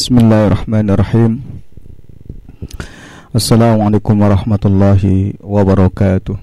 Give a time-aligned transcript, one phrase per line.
[0.00, 1.32] بسم الله الرحمن الرحيم
[3.36, 5.02] السلام عليكم ورحمة الله
[5.44, 6.36] وبركاته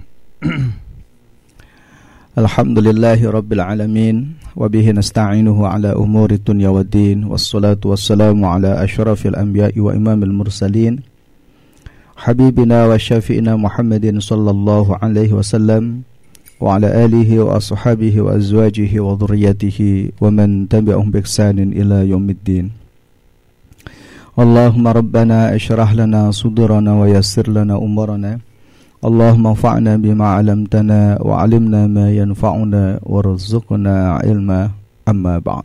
[2.38, 4.16] الحمد لله رب العالمين
[4.62, 10.94] وبه نستعينه على أمور الدنيا والدين والصلاة والسلام على أشرف الأنبياء وإمام المرسلين
[12.14, 15.84] حبيبنا وشافئنا محمد صلى الله عليه وسلم
[16.62, 19.80] وعلى آله وأصحابه وأزواجه وذريته
[20.22, 22.87] ومن تبعهم بإحسان إلى يوم الدين
[24.37, 28.33] اللهم ربنا اشرح لنا صدورنا ويسر لنا أمورنا
[29.05, 34.61] اللهم انفعنا بما علمتنا وعلمنا ما ينفعنا وارزقنا علما
[35.09, 35.65] أما بعد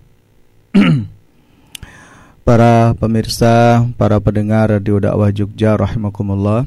[2.48, 6.64] Para pemirsa, para pendengar Radio Dakwah Jogja rahimakumullah.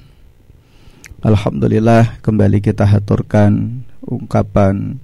[1.24, 5.00] Alhamdulillah kembali kita haturkan ungkapan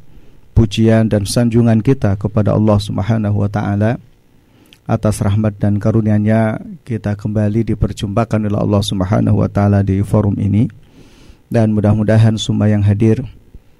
[0.53, 3.97] pujian dan sanjungan kita kepada Allah Subhanahu wa taala
[4.92, 10.68] atas rahmat dan karunia-Nya kita kembali diperjumpakan oleh Allah Subhanahu wa taala di forum ini
[11.48, 13.24] dan mudah-mudahan semua yang hadir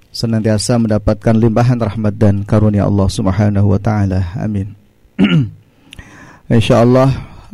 [0.08, 4.32] senantiasa mendapatkan limpahan rahmat dan karunia Allah Subhanahu wa taala.
[4.40, 4.72] Amin.
[6.56, 7.08] Insyaallah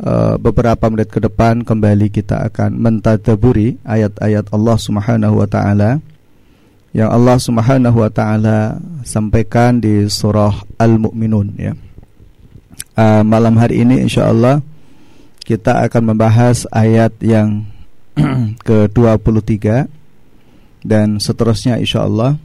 [0.07, 5.99] eh, beberapa menit ke depan kembali kita akan mentadaburi ayat-ayat Allah Subhanahu wa taala
[6.95, 11.75] yang Allah Subhanahu wa taala sampaikan di surah Al-Mu'minun ya
[12.99, 14.59] uh, malam hari ini insya Allah
[15.47, 17.63] kita akan membahas ayat yang
[18.67, 19.87] ke-23
[20.83, 22.35] dan seterusnya insya Allah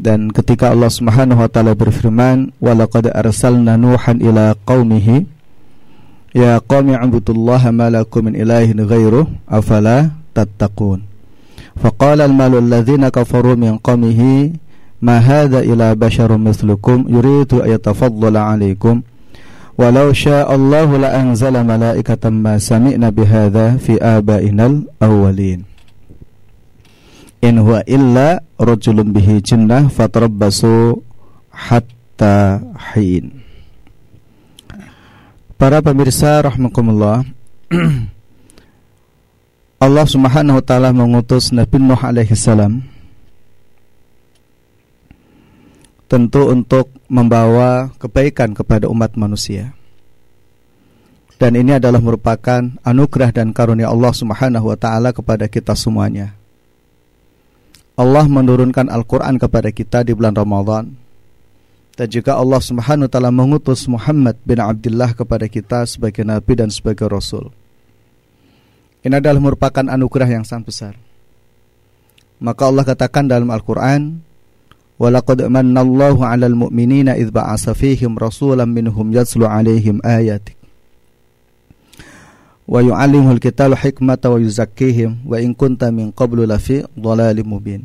[0.00, 5.22] dan ketika Allah Subhanahu wa taala berfirman walaqad arsalna nuhan ila qaumihi
[6.34, 11.06] ya qaumi ibudullaha ma lakum min ilahin ghairuh afala tattaqun
[11.78, 14.58] faqala al-malu alladhina kafaru min qaumihi
[14.98, 19.06] ma hadha ila basharun mithlukum yuridu ayatafaddala 'alaykum
[19.74, 25.66] Walau sya'allahu la anzala malaikatan ma sami'na bihadza fi abainal awwalin.
[27.42, 31.02] In huwa illa rajulun bihi jinnah fatarabbasu
[31.50, 32.62] hatta
[32.94, 33.42] hin.
[35.58, 37.26] Para pemirsa rahmakumullah
[39.84, 42.93] Allah Subhanahu wa taala mengutus Nabi Nuh alaihi salam
[46.14, 49.74] tentu untuk membawa kebaikan kepada umat manusia.
[51.42, 56.38] Dan ini adalah merupakan anugerah dan karunia Allah Subhanahu wa taala kepada kita semuanya.
[57.98, 60.94] Allah menurunkan Al-Qur'an kepada kita di bulan Ramadan.
[61.98, 66.70] Dan juga Allah Subhanahu wa taala mengutus Muhammad bin Abdullah kepada kita sebagai nabi dan
[66.70, 67.50] sebagai rasul.
[69.02, 70.94] Ini adalah merupakan anugerah yang sangat besar.
[72.38, 74.23] Maka Allah katakan dalam Al-Qur'an,
[74.94, 80.54] Walaqad manallahu 'alal mu'minina idh ba'atsa fihim rasulan minhum yatslu 'alaihim ayatik
[82.64, 87.82] wa hikmata wa yuzakkihim wa in kunta min qablu lafi dhalalim mubin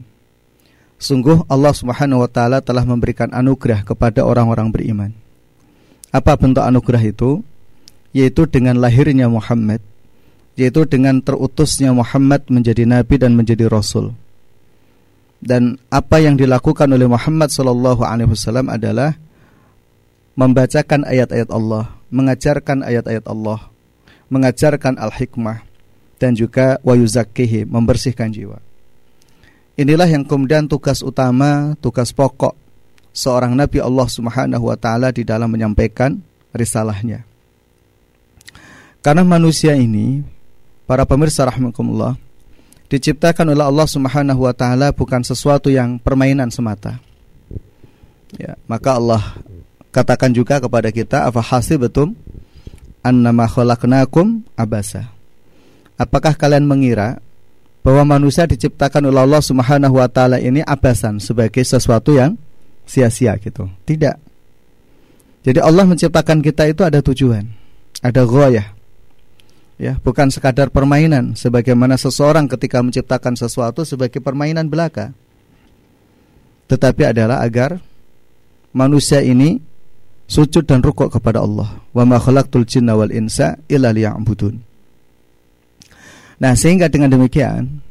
[1.00, 5.12] Sungguh Allah Subhanahu wa taala telah memberikan anugerah kepada orang-orang beriman.
[6.12, 7.40] Apa bentuk anugerah itu?
[8.12, 9.80] Yaitu dengan lahirnya Muhammad,
[10.60, 14.12] yaitu dengan terutusnya Muhammad menjadi nabi dan menjadi rasul
[15.40, 19.16] dan apa yang dilakukan oleh Muhammad Sallallahu Alaihi Wasallam adalah
[20.36, 23.72] membacakan ayat-ayat Allah, mengajarkan ayat-ayat Allah,
[24.28, 25.64] mengajarkan al-hikmah
[26.20, 28.60] dan juga wayuzakihi membersihkan jiwa.
[29.80, 32.52] Inilah yang kemudian tugas utama, tugas pokok
[33.16, 36.20] seorang nabi Allah Subhanahu wa taala di dalam menyampaikan
[36.52, 37.24] risalahnya.
[39.00, 40.20] Karena manusia ini,
[40.84, 42.20] para pemirsa rahimakumullah,
[42.90, 46.98] diciptakan oleh Allah Subhanahu wa taala bukan sesuatu yang permainan semata.
[48.36, 49.22] Ya, maka Allah
[49.94, 52.18] katakan juga kepada kita apa hasibatum
[53.06, 55.14] annama khalaqnakum abasa.
[56.02, 57.22] Apakah kalian mengira
[57.86, 62.36] bahwa manusia diciptakan oleh Allah Subhanahu wa taala ini abasan sebagai sesuatu yang
[62.90, 63.70] sia-sia gitu?
[63.86, 64.18] Tidak.
[65.46, 67.48] Jadi Allah menciptakan kita itu ada tujuan,
[68.02, 68.79] ada ghayah
[69.80, 75.16] ya bukan sekadar permainan sebagaimana seseorang ketika menciptakan sesuatu sebagai permainan belaka.
[76.70, 77.82] Tetapi adalah agar
[78.76, 79.58] manusia ini
[80.30, 81.82] sujud dan rukuk kepada Allah.
[81.96, 84.62] Wa ma khalaqtul jinna wal insa illa liya'budun.
[86.40, 87.82] Nah sehingga dengan demikian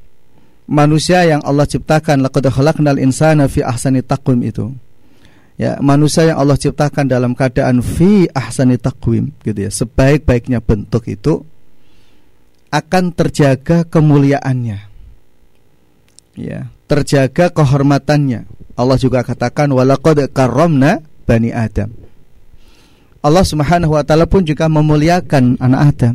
[0.70, 4.70] manusia yang Allah ciptakan laqad khalaqnal insana fi ahsani taqwim itu.
[5.58, 11.42] Ya manusia yang Allah ciptakan dalam keadaan fi ahsani taqwim gitu ya sebaik-baiknya bentuk itu
[12.68, 14.78] akan terjaga kemuliaannya.
[16.38, 18.46] Ya, terjaga kehormatannya.
[18.78, 21.90] Allah juga katakan walaqad karramna bani Adam.
[23.18, 26.14] Allah Subhanahu wa taala pun juga memuliakan anak Adam.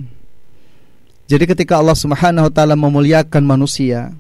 [1.28, 4.16] Jadi ketika Allah Subhanahu wa taala memuliakan manusia,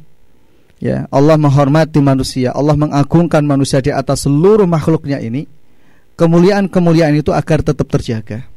[0.83, 5.47] ya, Allah menghormati manusia, Allah mengagungkan manusia di atas seluruh makhluknya ini,
[6.19, 8.52] kemuliaan-kemuliaan itu agar tetap terjaga.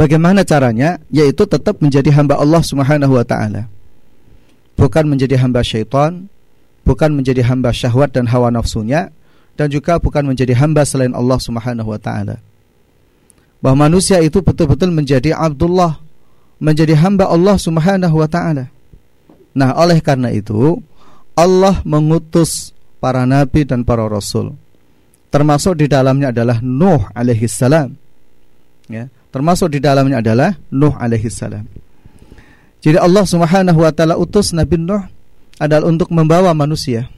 [0.00, 0.96] Bagaimana caranya?
[1.12, 3.68] Yaitu tetap menjadi hamba Allah Subhanahu wa taala.
[4.80, 6.24] Bukan menjadi hamba syaitan,
[6.88, 9.12] bukan menjadi hamba syahwat dan hawa nafsunya,
[9.60, 12.40] dan juga bukan menjadi hamba selain Allah Subhanahu wa taala.
[13.60, 16.00] Bahwa manusia itu betul-betul menjadi Abdullah,
[16.56, 18.72] menjadi hamba Allah Subhanahu wa taala.
[19.52, 20.80] Nah, oleh karena itu
[21.36, 22.72] Allah mengutus
[23.04, 24.56] para nabi dan para rasul.
[25.28, 27.92] Termasuk di dalamnya adalah Nuh alaihi salam.
[28.88, 31.66] Ya, termasuk di dalamnya adalah Nuh alaihi salam.
[32.80, 35.02] Jadi Allah Subhanahu wa taala utus Nabi Nuh
[35.60, 37.08] adalah untuk membawa manusia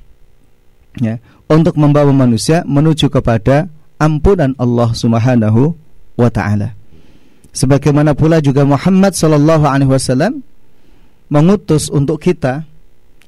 [0.99, 5.79] ya, untuk membawa manusia menuju kepada ampunan Allah Subhanahu
[6.19, 6.75] wa taala.
[7.53, 10.41] Sebagaimana pula juga Muhammad sallallahu alaihi wasallam
[11.29, 12.65] mengutus untuk kita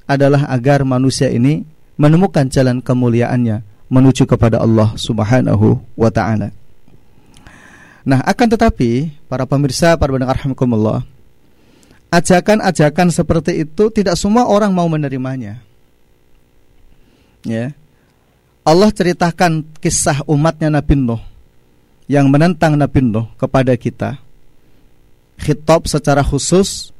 [0.08, 1.64] adalah agar manusia ini
[2.00, 6.50] menemukan jalan kemuliaannya menuju kepada Allah Subhanahu wa taala.
[8.04, 11.08] Nah, akan tetapi para pemirsa, para pendengar rahimakumullah,
[12.12, 15.64] ajakan-ajakan seperti itu tidak semua orang mau menerimanya.
[17.42, 17.72] Ya.
[18.64, 21.20] Allah ceritakan kisah umatnya Nabi Nuh
[22.08, 24.20] yang menentang Nabi Nuh kepada kita.
[25.40, 26.94] Khitab secara khusus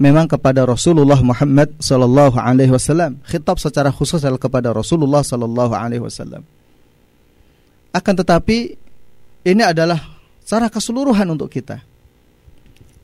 [0.00, 3.20] memang kepada Rasulullah Muhammad sallallahu alaihi wasallam.
[3.28, 6.40] Khitab secara khusus adalah kepada Rasulullah sallallahu alaihi wasallam.
[7.92, 8.76] Akan tetapi
[9.44, 11.82] ini adalah secara keseluruhan untuk kita.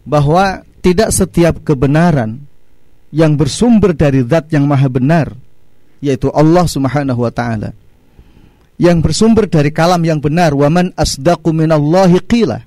[0.06, 2.46] Bahwa tidak setiap kebenaran
[3.10, 5.34] yang bersumber dari zat yang maha benar
[6.04, 7.72] yaitu Allah Subhanahu wa taala
[8.76, 12.60] yang bersumber dari kalam yang benar waman asdaqu minallahi qila.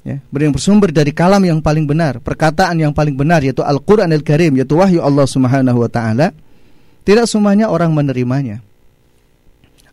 [0.00, 4.56] Ya yang bersumber dari kalam yang paling benar perkataan yang paling benar yaitu Al-Qur'an Al-Karim
[4.56, 6.32] yaitu wahyu Allah Subhanahu wa taala
[7.04, 8.64] tidak semuanya orang menerimanya.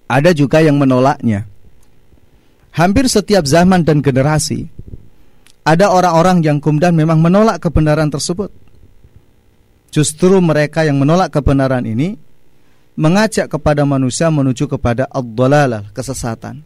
[0.07, 1.43] Ada juga yang menolaknya
[2.75, 4.67] hampir setiap zaman dan generasi
[5.67, 8.47] ada orang-orang yang kemudian memang menolak kebenaran tersebut.
[9.91, 12.15] Justru mereka yang menolak kebenaran ini
[12.95, 15.27] mengajak kepada manusia menuju kepada ad
[15.91, 16.63] kesesatan.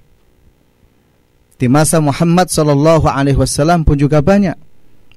[1.58, 4.58] Di masa Muhammad sallallahu alaihi wasallam pun juga banyak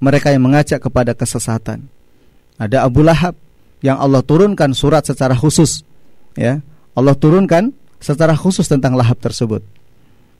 [0.01, 1.89] mereka yang mengajak kepada kesesatan.
[2.57, 3.37] Ada Abu Lahab
[3.85, 5.85] yang Allah turunkan surat secara khusus,
[6.37, 6.65] ya.
[6.97, 9.61] Allah turunkan secara khusus tentang Lahab tersebut.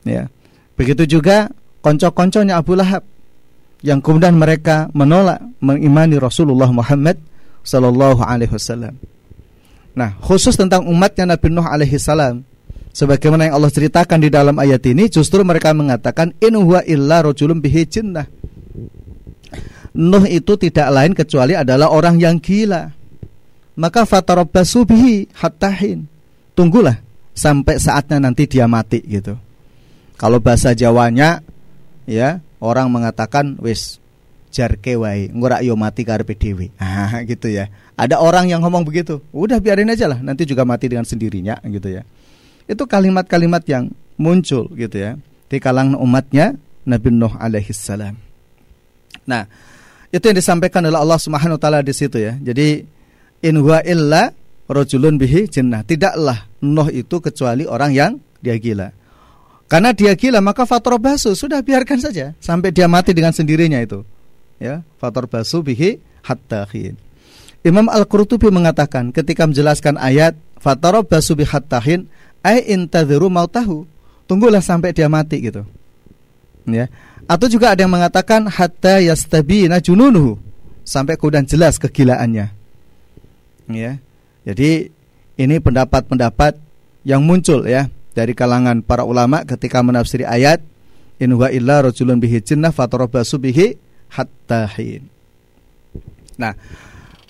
[0.05, 0.29] Ya.
[0.77, 1.49] Begitu juga
[1.81, 3.03] konco-konconya Abu Lahab
[3.81, 7.17] yang kemudian mereka menolak mengimani Rasulullah Muhammad
[7.65, 8.95] sallallahu alaihi wasallam.
[9.97, 12.45] Nah, khusus tentang umatnya Nabi Nuh alaihi salam
[12.91, 17.59] sebagaimana yang Allah ceritakan di dalam ayat ini justru mereka mengatakan in huwa illa rajulun
[17.59, 18.27] bihi jinnah.
[19.95, 22.91] Nuh itu tidak lain kecuali adalah orang yang gila.
[23.75, 26.07] Maka fatarabbasu bihi hattahin.
[26.55, 26.99] Tunggulah
[27.35, 29.35] sampai saatnya nanti dia mati gitu.
[30.15, 31.43] Kalau bahasa Jawanya
[32.07, 33.99] ya orang mengatakan wis
[34.55, 36.71] jarke wae ngora yo mati karepe dhewe.
[36.79, 37.67] Ah gitu ya.
[37.99, 39.19] Ada orang yang ngomong begitu.
[39.35, 42.07] Udah biarin aja lah nanti juga mati dengan sendirinya gitu ya.
[42.65, 45.11] Itu kalimat-kalimat yang muncul gitu ya
[45.51, 46.55] di kalangan umatnya
[46.87, 48.15] Nabi Nuh alaihi salam.
[49.25, 49.49] Nah,
[50.13, 52.37] itu yang disampaikan oleh Allah Subhanahu wa taala di situ ya.
[52.39, 52.85] Jadi
[53.43, 54.31] in huwa illa
[54.69, 55.83] rajulun bihi jinnah.
[55.83, 58.89] Tidaklah Nuh itu kecuali orang yang dia gila.
[59.65, 64.05] Karena dia gila maka faktor basu sudah biarkan saja sampai dia mati dengan sendirinya itu.
[64.61, 66.95] Ya, faktor basu bihi hatta hin.
[67.65, 72.05] Imam Al-Qurtubi mengatakan ketika menjelaskan ayat faktor basu bihi hatta hin
[72.45, 73.89] ai intadhiru mautahu.
[74.25, 75.65] Tunggulah sampai dia mati gitu.
[76.65, 76.89] Ya.
[77.25, 80.37] Atau juga ada yang mengatakan hatta yastabina jununuhu
[80.85, 82.53] sampai kemudian jelas kegilaannya.
[83.69, 83.97] Ya.
[84.45, 84.93] Jadi
[85.41, 86.57] ini pendapat-pendapat
[87.05, 90.63] yang muncul ya dari kalangan para ulama ketika menafsiri ayat
[91.19, 93.75] in huwa illa rajulun bihi jinnah fatarabasu bihi
[94.07, 95.11] hatta hin.
[96.39, 96.55] Nah,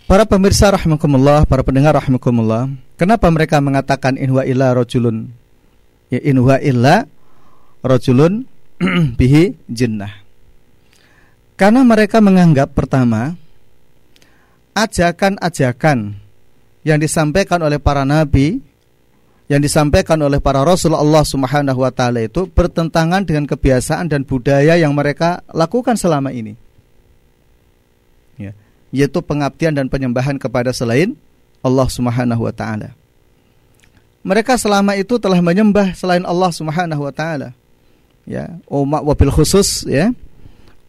[0.06, 2.70] para pemirsa rahimakumullah, para pendengar rahimakumullah,
[3.02, 5.34] kenapa mereka mengatakan in huwa illa rajulun
[6.14, 7.10] ya in huwa illa
[7.82, 8.46] rajulun
[9.20, 10.22] bihi jinnah?
[11.58, 13.34] Karena mereka menganggap pertama
[14.76, 16.20] ajakan-ajakan
[16.84, 18.60] yang disampaikan oleh para nabi
[19.46, 24.74] yang disampaikan oleh para rasul Allah Subhanahu wa taala itu bertentangan dengan kebiasaan dan budaya
[24.74, 26.58] yang mereka lakukan selama ini.
[28.42, 28.52] Ya,
[28.90, 31.14] yaitu pengabdian dan penyembahan kepada selain
[31.62, 32.98] Allah Subhanahu wa taala.
[34.26, 37.54] Mereka selama itu telah menyembah selain Allah Subhanahu wa taala.
[38.26, 40.10] ya umat wabil khusus ya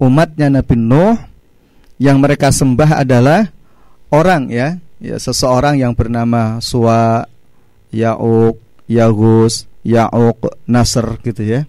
[0.01, 1.21] umatnya Nabi Nuh
[2.01, 3.53] yang mereka sembah adalah
[4.09, 7.29] orang ya ya seseorang yang bernama Suwa
[7.97, 8.61] Ya'uq
[8.93, 11.63] Yagus Ya'uq Nasr gitu ya.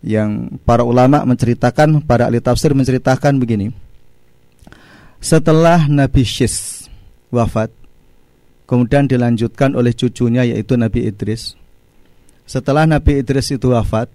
[0.00, 3.74] Yang para ulama menceritakan para ahli tafsir menceritakan begini.
[5.18, 6.86] Setelah Nabi Syis
[7.34, 7.74] wafat
[8.70, 11.58] kemudian dilanjutkan oleh cucunya yaitu Nabi Idris.
[12.46, 14.08] Setelah Nabi Idris itu wafat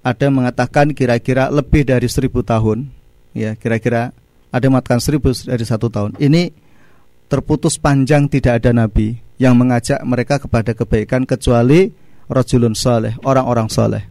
[0.00, 2.88] ada yang mengatakan kira-kira lebih dari seribu tahun.
[3.34, 4.14] Ya kira-kira
[4.54, 6.14] ada yang mengatakan seribu dari satu tahun.
[6.22, 6.69] Ini
[7.30, 11.94] terputus panjang tidak ada nabi yang mengajak mereka kepada kebaikan kecuali
[12.26, 14.02] rajulun soleh orang-orang soleh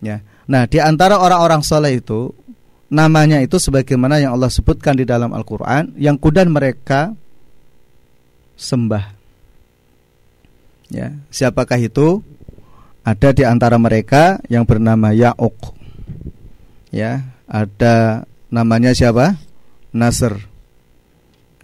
[0.00, 2.32] ya nah di antara orang-orang soleh itu
[2.88, 7.12] namanya itu sebagaimana yang Allah sebutkan di dalam Al-Quran yang kudan mereka
[8.56, 9.04] sembah
[10.88, 12.24] ya siapakah itu
[13.06, 15.78] ada di antara mereka yang bernama Ya'uq.
[16.90, 19.38] Ya, ada namanya siapa?
[19.94, 20.42] Nasr.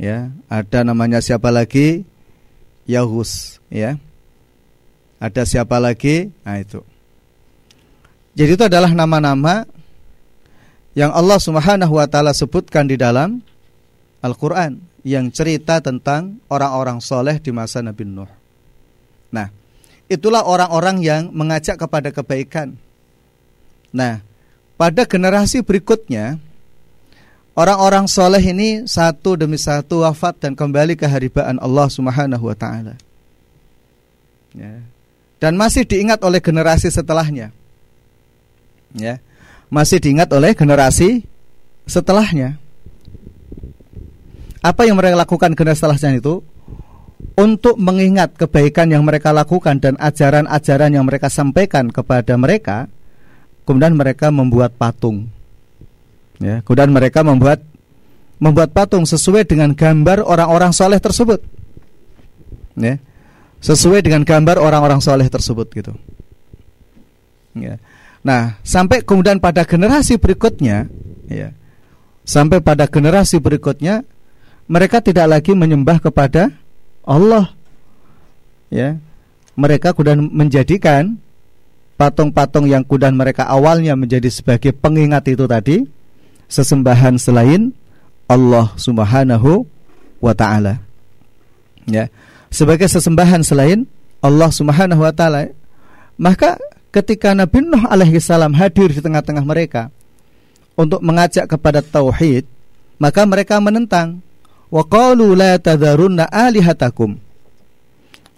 [0.02, 2.02] Ya, ada namanya siapa lagi?
[2.90, 4.02] Yahus, ya.
[5.22, 6.34] Ada siapa lagi?
[6.42, 6.82] Nah, itu.
[8.34, 9.62] Jadi itu adalah nama-nama
[10.98, 13.46] yang Allah Subhanahu wa taala sebutkan di dalam
[14.26, 18.26] Al-Qur'an yang cerita tentang orang-orang soleh di masa Nabi Nuh.
[19.30, 19.54] Nah,
[20.10, 22.74] itulah orang-orang yang mengajak kepada kebaikan.
[23.94, 24.18] Nah,
[24.74, 26.42] pada generasi berikutnya,
[27.58, 32.94] orang-orang soleh ini satu demi satu wafat dan kembali ke haribaan Allah Subhanahu wa Ta'ala.
[34.52, 34.84] Ya.
[35.42, 37.50] Dan masih diingat oleh generasi setelahnya.
[38.94, 39.18] Ya.
[39.72, 41.24] Masih diingat oleh generasi
[41.88, 42.60] setelahnya.
[44.62, 46.44] Apa yang mereka lakukan generasi setelahnya itu?
[47.38, 52.90] untuk mengingat kebaikan yang mereka lakukan dan ajaran-ajaran yang mereka sampaikan kepada mereka,
[53.64, 55.28] kemudian mereka membuat patung.
[56.40, 57.64] Ya, kemudian mereka membuat
[58.42, 61.42] membuat patung sesuai dengan gambar orang-orang soleh tersebut.
[62.78, 62.98] Ya,
[63.60, 65.92] sesuai dengan gambar orang-orang soleh tersebut gitu.
[67.52, 67.76] Ya.
[68.22, 70.88] Nah, sampai kemudian pada generasi berikutnya,
[71.28, 71.52] ya,
[72.24, 74.06] sampai pada generasi berikutnya,
[74.70, 76.54] mereka tidak lagi menyembah kepada
[77.02, 77.50] Allah
[78.72, 78.96] ya
[79.52, 81.18] mereka kemudian menjadikan
[82.00, 85.84] patung-patung yang kemudian mereka awalnya menjadi sebagai pengingat itu tadi
[86.52, 87.72] sesembahan selain
[88.28, 89.64] Allah Subhanahu
[90.20, 90.84] wa taala.
[91.88, 92.12] Ya.
[92.52, 93.88] Sebagai sesembahan selain
[94.20, 95.48] Allah Subhanahu wa taala.
[96.20, 96.60] Maka
[96.92, 99.88] ketika Nabi Nuh alaihi salam hadir di tengah-tengah mereka
[100.76, 102.44] untuk mengajak kepada tauhid,
[103.00, 104.20] maka mereka menentang
[104.68, 107.16] wa qalu la tadharunna alihatakum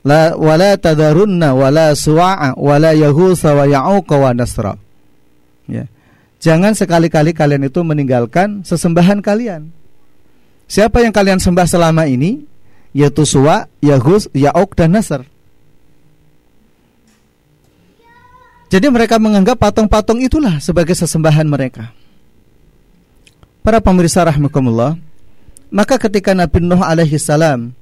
[0.06, 4.74] la wala tadharunna wala suwa'a wala yahusa wa ya'uqa wa nasra
[6.44, 9.72] jangan sekali-kali kalian itu meninggalkan sesembahan kalian.
[10.68, 12.44] Siapa yang kalian sembah selama ini?
[12.92, 15.24] Yaitu suwa yahus ya'uq dan nasr.
[18.68, 21.90] Jadi mereka menganggap patung-patung itulah sebagai sesembahan mereka.
[23.64, 25.00] Para pemirsa rahmatullah
[25.74, 27.74] maka ketika Nabi Nuh alaihi salam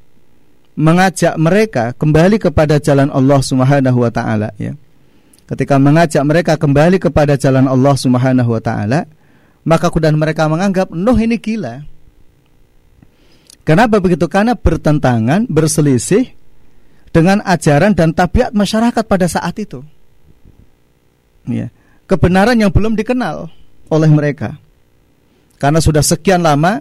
[0.72, 4.72] mengajak mereka kembali kepada jalan Allah Subhanahu wa taala ya.
[5.52, 9.04] Ketika mengajak mereka kembali kepada jalan Allah Subhanahu wa taala,
[9.68, 11.84] maka kemudian mereka menganggap Nuh ini gila.
[13.60, 14.24] Kenapa begitu?
[14.32, 16.32] Karena bertentangan, berselisih
[17.12, 19.84] dengan ajaran dan tabiat masyarakat pada saat itu.
[21.44, 21.68] Ya.
[22.08, 23.52] Kebenaran yang belum dikenal
[23.92, 24.56] oleh mereka.
[25.60, 26.80] Karena sudah sekian lama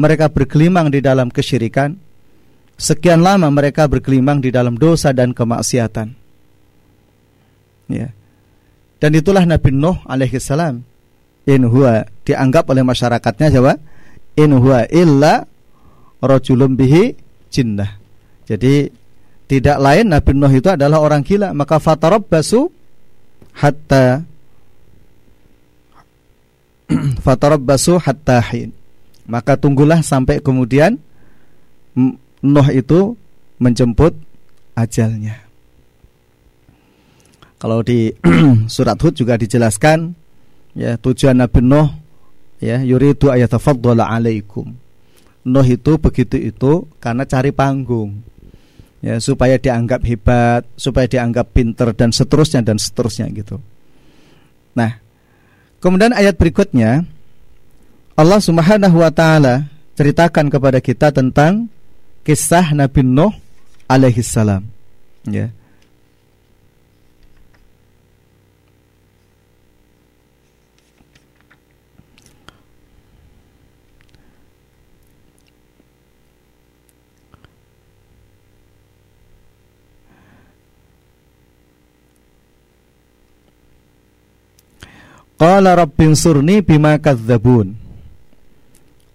[0.00, 1.92] mereka bergelimang di dalam kesyirikan.
[2.80, 6.21] Sekian lama mereka bergelimang di dalam dosa dan kemaksiatan.
[7.90, 8.10] Ya.
[9.02, 10.86] Dan itulah Nabi Nuh alaihi salam.
[11.42, 13.74] In huwa dianggap oleh masyarakatnya siapa?
[14.38, 15.42] In huwa illa
[16.22, 17.18] rajulun bihi
[17.50, 17.98] jinnah.
[18.46, 18.86] Jadi
[19.50, 22.70] tidak lain Nabi Nuh itu adalah orang gila, maka fatarabbasu
[23.58, 24.22] hatta
[27.26, 28.72] fatarabbasu hatta hin
[29.26, 30.98] maka tunggulah sampai kemudian
[32.42, 33.14] Nuh itu
[33.62, 34.16] menjemput
[34.74, 35.38] ajalnya.
[37.62, 38.10] Kalau di
[38.74, 40.18] surat Hud juga dijelaskan
[40.74, 41.94] ya tujuan Nabi Nuh
[42.58, 44.74] ya yuridu ayatafaddala alaikum.
[45.46, 48.26] Nuh itu begitu itu karena cari panggung.
[49.02, 53.58] Ya, supaya dianggap hebat, supaya dianggap pinter dan seterusnya dan seterusnya gitu.
[54.78, 55.02] Nah,
[55.82, 57.02] kemudian ayat berikutnya
[58.14, 59.66] Allah Subhanahu wa taala
[59.98, 61.66] ceritakan kepada kita tentang
[62.22, 63.34] kisah Nabi Nuh
[63.90, 64.70] alaihi salam.
[65.26, 65.50] Ya.
[85.42, 87.74] Qala rabbin surni bima kadzabun.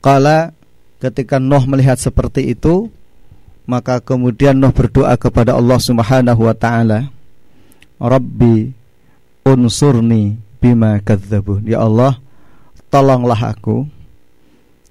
[0.03, 0.51] Qala
[0.99, 2.91] ketika Nuh melihat seperti itu,
[3.63, 7.07] maka kemudian Nuh berdoa kepada Allah Subhanahu wa taala,
[7.95, 8.75] "Rabbi
[9.47, 12.19] unsurni bima kadzabun." Ya Allah,
[12.91, 13.87] tolonglah aku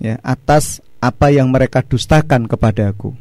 [0.00, 3.12] ya atas apa yang mereka dustakan kepada aku.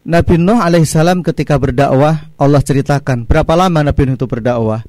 [0.00, 4.80] Nabi Nuh alaihissalam ketika berdakwah Allah ceritakan berapa lama Nabi Nuh itu berdakwah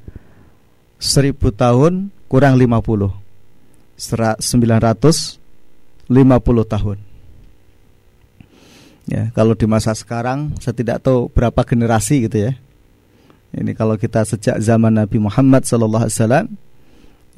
[1.05, 3.13] seribu tahun kurang lima puluh.
[4.41, 5.37] Sembilan ratus
[6.09, 6.97] lima puluh tahun.
[9.05, 12.57] Ya kalau di masa sekarang saya tidak tahu berapa generasi gitu ya.
[13.55, 16.45] Ini kalau kita sejak zaman Nabi Muhammad Sallallahu Alaihi Wasallam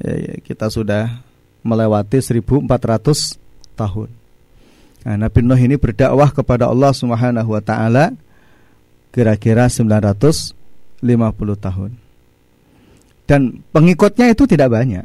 [0.02, 1.22] ya, ya, kita sudah
[1.62, 3.38] melewati 1400
[3.78, 4.08] tahun.
[5.06, 8.18] Nah, Nabi Nuh ini berdakwah kepada Allah Subhanahu wa taala
[9.14, 10.56] kira-kira 950
[11.54, 11.94] tahun.
[13.28, 15.04] Dan pengikutnya itu tidak banyak.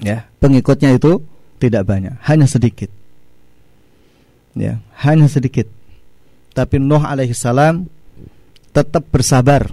[0.00, 1.20] Ya, pengikutnya itu
[1.60, 2.88] tidak banyak, hanya sedikit.
[4.56, 5.68] Ya, hanya sedikit.
[6.56, 7.86] Tapi Nuh alaihissalam
[8.72, 9.70] tetap bersabar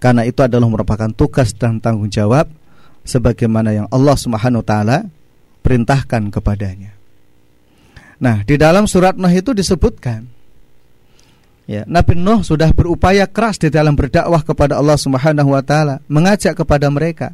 [0.00, 2.50] karena itu adalah merupakan tugas dan tanggung jawab
[3.04, 4.98] sebagaimana yang Allah Subhanahu wa taala
[5.60, 6.96] perintahkan kepadanya.
[8.18, 10.33] Nah, di dalam surat Nuh itu disebutkan
[11.64, 16.58] ya, Nabi Nuh sudah berupaya keras di dalam berdakwah kepada Allah Subhanahu wa taala, mengajak
[16.58, 17.32] kepada mereka.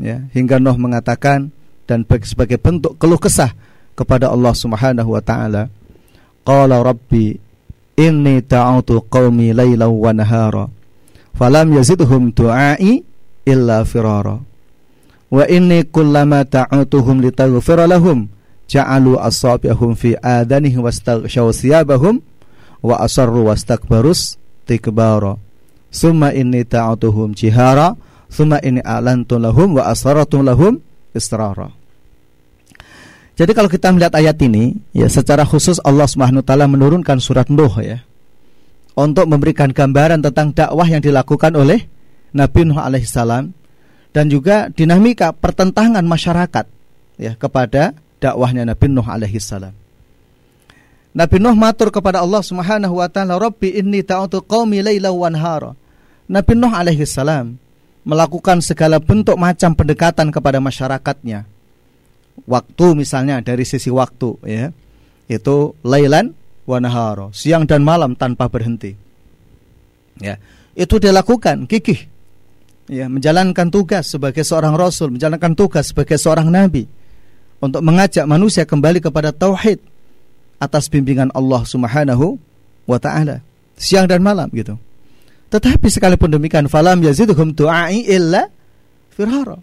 [0.00, 1.52] Ya, hingga Nuh mengatakan
[1.84, 3.52] dan sebagai bentuk keluh kesah
[3.98, 5.68] kepada Allah Subhanahu wa taala,
[6.44, 7.36] qala rabbi
[8.00, 10.64] inni ta'utu qaumi lailan wa nahara
[11.36, 13.04] falam yazidhum du'ai
[13.44, 14.40] illa firara
[15.30, 18.26] wa inni kullama ta'utuhum litaghfira lahum
[18.66, 22.24] ja'alu asabi'ahum fi adanihim wastaghshaw thiyabahum
[22.80, 25.36] wa asarru wastakbarus tikbara
[25.92, 27.96] summa inni ta'atuhum jihara
[28.30, 30.80] summa inni a'lantu lahum wa asrartu lahum
[31.12, 31.72] israra
[33.40, 37.72] jadi kalau kita melihat ayat ini ya secara khusus Allah Subhanahu taala menurunkan surat Nuh
[37.80, 38.04] ya
[38.92, 41.88] untuk memberikan gambaran tentang dakwah yang dilakukan oleh
[42.36, 43.56] Nabi Nuh alaihissalam
[44.12, 46.66] dan juga dinamika pertentangan masyarakat
[47.16, 49.79] ya kepada dakwahnya Nabi Nuh alaihi salam.
[51.10, 55.74] Nabi Nuh matur kepada Allah Subhanahu wa taala, "Rabbi inni ta'utu qaumi laila wa nahara."
[56.30, 57.58] Nabi Nuh alaihi salam
[58.06, 61.44] melakukan segala bentuk macam pendekatan kepada masyarakatnya.
[62.46, 64.66] Waktu misalnya dari sisi waktu ya.
[65.30, 66.34] Itu lailan
[66.66, 68.98] wa nahara, siang dan malam tanpa berhenti.
[70.18, 70.42] Ya,
[70.74, 72.10] itu dilakukan kikih.
[72.90, 76.90] Ya, menjalankan tugas sebagai seorang rasul, menjalankan tugas sebagai seorang nabi
[77.62, 79.78] untuk mengajak manusia kembali kepada tauhid
[80.60, 82.36] atas bimbingan Allah Subhanahu
[82.84, 83.40] wa taala
[83.80, 84.76] siang dan malam gitu.
[85.50, 88.46] Tetapi sekalipun demikian falam yaziduhum du'ai illa
[89.10, 89.58] firara.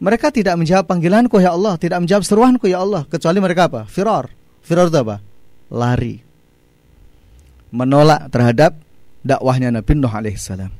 [0.00, 3.84] Mereka tidak menjawab panggilanku ya Allah, tidak menjawab seruanku ya Allah, kecuali mereka apa?
[3.84, 4.32] Firar.
[4.64, 5.20] Firar itu apa?
[5.68, 6.16] Lari.
[7.68, 8.80] Menolak terhadap
[9.20, 10.72] dakwahnya Nabi Nuh alaihissalam.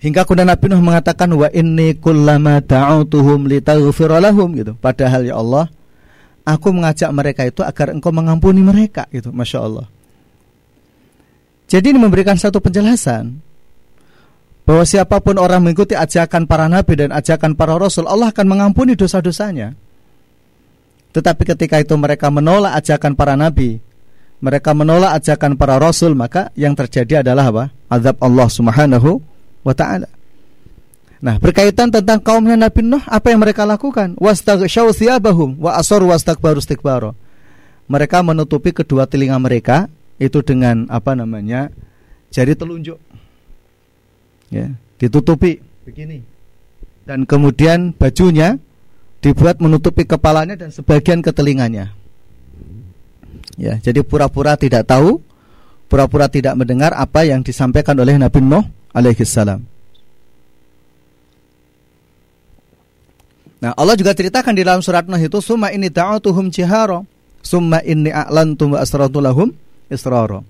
[0.00, 4.78] Hingga kemudian Nabi Nuh mengatakan wa inni kullama da'utuhum litaghfira lahum gitu.
[4.78, 5.66] Padahal ya Allah,
[6.44, 9.30] aku mengajak mereka itu agar engkau mengampuni mereka gitu.
[9.32, 9.86] Masya Allah.
[11.70, 13.38] Jadi ini memberikan satu penjelasan
[14.66, 18.98] bahwa siapa pun orang mengikuti ajakan para nabi dan ajakan para rasul, Allah akan mengampuni
[18.98, 19.74] dosa-dosanya.
[21.10, 23.82] Tetapi ketika itu mereka menolak ajakan para nabi,
[24.38, 27.64] mereka menolak ajakan para rasul, maka yang terjadi adalah apa?
[27.90, 29.10] Azab Allah Subhanahu
[29.66, 30.19] wa taala.
[31.20, 34.16] Nah, berkaitan tentang kaumnya Nabi Nuh, apa yang mereka lakukan?
[34.16, 34.32] Wa
[35.76, 37.12] asar wastakbaru.
[37.90, 41.68] Mereka menutupi kedua telinga mereka itu dengan apa namanya?
[42.30, 42.96] jari telunjuk.
[44.48, 44.70] Ya,
[45.02, 46.22] ditutupi begini.
[47.04, 48.56] Dan kemudian bajunya
[49.20, 51.92] dibuat menutupi kepalanya dan sebagian ke telinganya.
[53.60, 55.20] Ya, jadi pura-pura tidak tahu,
[55.90, 59.26] pura-pura tidak mendengar apa yang disampaikan oleh Nabi Nuh alaihi
[63.60, 67.04] Nah, Allah juga ceritakan di dalam surat Nuh itu summa ini ta'atuhum jihara,
[67.44, 69.52] summa inni a'lantu wa asrartu lahum
[69.92, 70.40] israra.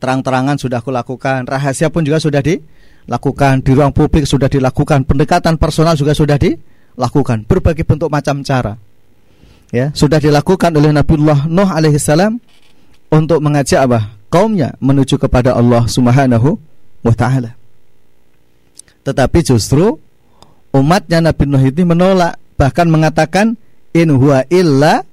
[0.00, 5.60] Terang-terangan sudah aku lakukan, rahasia pun juga sudah dilakukan, di ruang publik sudah dilakukan, pendekatan
[5.60, 8.80] personal juga sudah dilakukan, berbagai bentuk macam cara.
[9.68, 12.40] Ya, sudah dilakukan oleh Nabiullah Nuh alaihi salam
[13.12, 14.16] untuk mengajak apa?
[14.28, 16.56] kaumnya menuju kepada Allah Subhanahu
[17.02, 17.56] wa taala.
[19.04, 19.96] Tetapi justru
[20.74, 23.54] umatnya Nabi Nuh ini menolak bahkan mengatakan
[23.94, 25.04] in huwa illa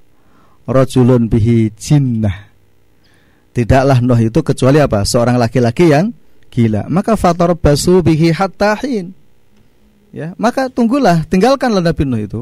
[0.66, 2.50] rajulun bihi jinnah.
[3.56, 5.00] Tidaklah Nuh itu kecuali apa?
[5.06, 6.12] Seorang laki-laki yang
[6.52, 6.84] gila.
[6.92, 7.16] Maka
[7.56, 9.16] basu bihi hatta hin.
[10.12, 12.40] Ya, maka tunggulah, tinggalkanlah Nabi Nuh itu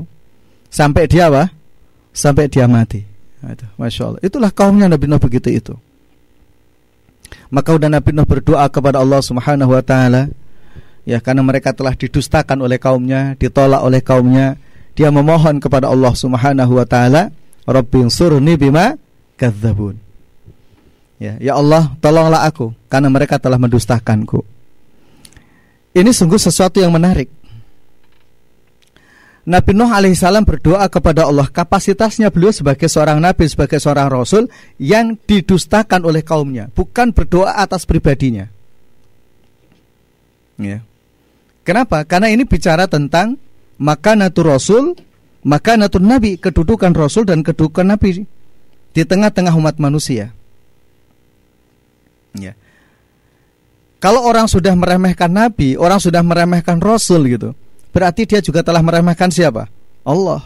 [0.71, 1.51] sampai dia apa?
[2.15, 3.03] Sampai dia mati.
[3.45, 4.21] Itu, Masya Allah.
[4.23, 5.75] Itulah kaumnya Nabi Nuh begitu itu.
[7.51, 10.31] Maka udah Nabi Nuh berdoa kepada Allah Subhanahu wa taala
[11.05, 14.57] ya karena mereka telah didustakan oleh kaumnya, ditolak oleh kaumnya,
[14.97, 17.31] dia memohon kepada Allah Subhanahu wa taala,
[17.69, 18.97] "Rabbi surni bima
[19.37, 20.01] kadzabun."
[21.23, 24.43] Ya, ya Allah, tolonglah aku karena mereka telah mendustakanku.
[25.95, 27.31] Ini sungguh sesuatu yang menarik.
[29.45, 34.49] Nabi Nuh alaihissalam berdoa kepada Allah kapasitasnya beliau sebagai seorang nabi sebagai seorang rasul
[34.81, 38.49] yang didustakan oleh kaumnya bukan berdoa atas pribadinya
[40.57, 40.81] ya
[41.65, 43.41] kenapa karena ini bicara tentang
[43.81, 44.95] maka natur rasul
[45.45, 48.25] maka natur nabi kedudukan rasul dan kedudukan nabi
[48.95, 50.31] di tengah-tengah umat manusia
[52.39, 52.55] ya
[53.99, 57.57] kalau orang sudah meremehkan nabi orang sudah meremehkan rasul gitu
[57.95, 59.71] berarti dia juga telah meremehkan siapa?
[60.03, 60.43] Allah.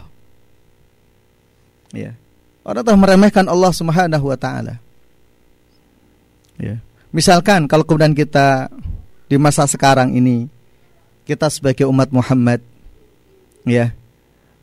[1.89, 2.13] Ya.
[2.61, 4.77] Orang telah meremehkan Allah Subhanahu wa taala.
[6.61, 6.77] Ya.
[7.09, 8.69] Misalkan kalau kemudian kita
[9.25, 10.45] di masa sekarang ini
[11.29, 12.65] kita sebagai umat Muhammad
[13.61, 13.93] ya,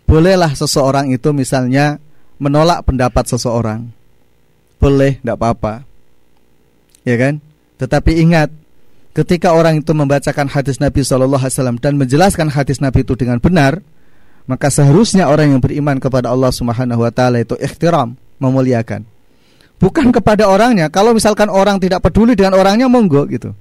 [0.02, 2.02] bolehlah seseorang itu misalnya
[2.42, 3.86] menolak pendapat seseorang.
[4.82, 5.86] Boleh, tidak apa-apa.
[7.06, 7.38] Ya kan?
[7.78, 8.50] Tetapi ingat
[9.14, 13.38] ketika orang itu membacakan hadis Nabi Shallallahu Alaihi Wasallam dan menjelaskan hadis Nabi itu dengan
[13.38, 13.78] benar,
[14.50, 19.06] maka seharusnya orang yang beriman kepada Allah Subhanahu Wa Taala itu ikhtiram, memuliakan.
[19.76, 20.88] Bukan kepada orangnya.
[20.88, 23.52] Kalau misalkan orang tidak peduli dengan orangnya, monggo gitu.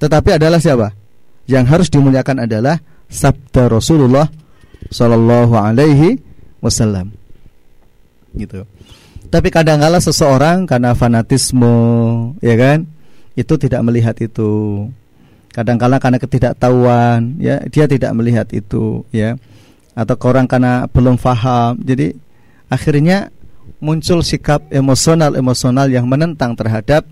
[0.00, 1.01] Tetapi adalah siapa?
[1.46, 2.78] Yang harus dimuliakan adalah
[3.10, 4.26] sabda Rasulullah
[4.88, 6.18] Shallallahu Alaihi
[6.62, 7.12] Wasallam.
[8.32, 8.64] Gitu.
[9.32, 11.72] Tapi kadang-kala seseorang karena fanatisme,
[12.44, 12.84] ya kan,
[13.32, 14.86] itu tidak melihat itu.
[15.52, 19.36] Kadang-kala karena ketidaktahuan, ya dia tidak melihat itu, ya.
[19.96, 21.80] Atau orang karena belum faham.
[21.80, 22.16] Jadi
[22.72, 23.32] akhirnya
[23.80, 27.04] muncul sikap emosional-emosional yang menentang terhadap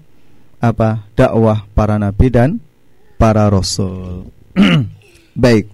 [0.60, 2.60] apa dakwah para nabi dan
[3.20, 4.32] para rasul.
[5.36, 5.68] Baik.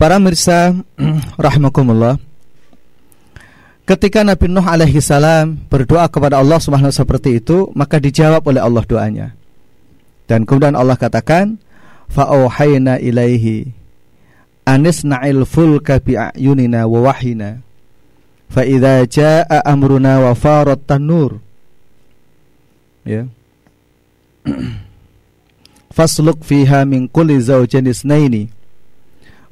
[0.00, 0.72] Para mirsa
[1.44, 2.16] rahimakumullah.
[3.84, 8.80] Ketika Nabi Nuh alaihi salam berdoa kepada Allah Subhanahu seperti itu, maka dijawab oleh Allah
[8.88, 9.36] doanya.
[10.24, 11.60] Dan kemudian Allah katakan,
[12.08, 13.68] "Fa'auhayna ilaihi
[14.64, 17.60] anisna'il fulka bi'ayunina wa wahina.
[18.48, 21.44] Fa idza jaa amruna wa farat tanur."
[23.04, 23.28] Ya.
[25.94, 28.50] Fasluk fiha min kulli zawjain isnaini.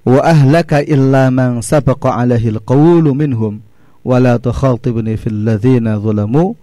[0.03, 3.63] Wa ahlaka illa man sabaqa alaihi alqawlu minhum.
[4.03, 6.59] Wala tukhatibni fil ladzina zalamu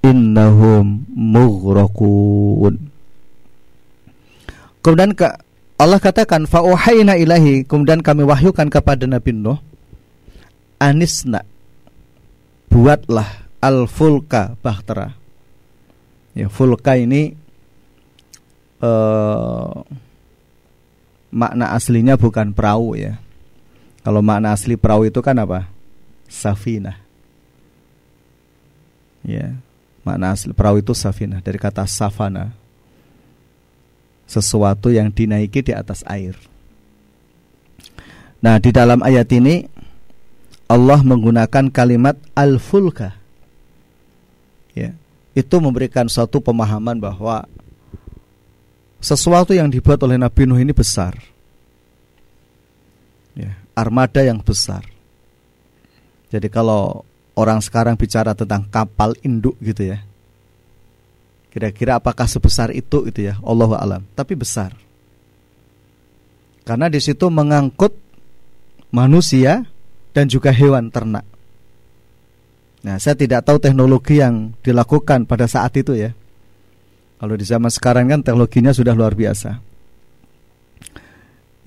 [0.00, 2.80] innahum mughraqun.
[4.80, 5.28] Kemudian ke
[5.76, 7.68] Allah katakan fa'uhayna ilahi.
[7.68, 9.60] Kemudian kami wahyukan kepada Nabi Nuh
[10.80, 11.44] anisna
[12.72, 15.12] buatlah al-fulka bahtera.
[16.32, 17.34] Ya fulka ini
[18.82, 19.82] uh,
[21.28, 23.20] makna aslinya bukan perahu ya
[24.08, 25.68] kalau makna asli perahu itu kan apa
[26.32, 26.96] safinah.
[29.20, 29.52] Ya,
[30.00, 32.56] makna asli perahu itu safinah dari kata safana.
[34.24, 36.40] Sesuatu yang dinaiki di atas air.
[38.40, 39.68] Nah, di dalam ayat ini
[40.64, 43.12] Allah menggunakan kalimat al-fulka.
[44.72, 44.96] Ya,
[45.36, 47.44] itu memberikan suatu pemahaman bahwa
[48.98, 51.14] sesuatu yang dibuat oleh Nabi Nuh ini besar.
[53.38, 54.82] Ya, armada yang besar
[56.28, 60.04] jadi kalau orang sekarang bicara tentang kapal induk gitu ya.
[61.48, 63.40] Kira-kira apakah sebesar itu itu ya?
[63.40, 64.02] Allah alam.
[64.12, 64.76] Tapi besar.
[66.68, 67.96] Karena di situ mengangkut
[68.92, 69.64] manusia
[70.12, 71.24] dan juga hewan ternak.
[72.84, 76.12] Nah, saya tidak tahu teknologi yang dilakukan pada saat itu ya.
[77.18, 79.58] Kalau di zaman sekarang kan teknologinya sudah luar biasa.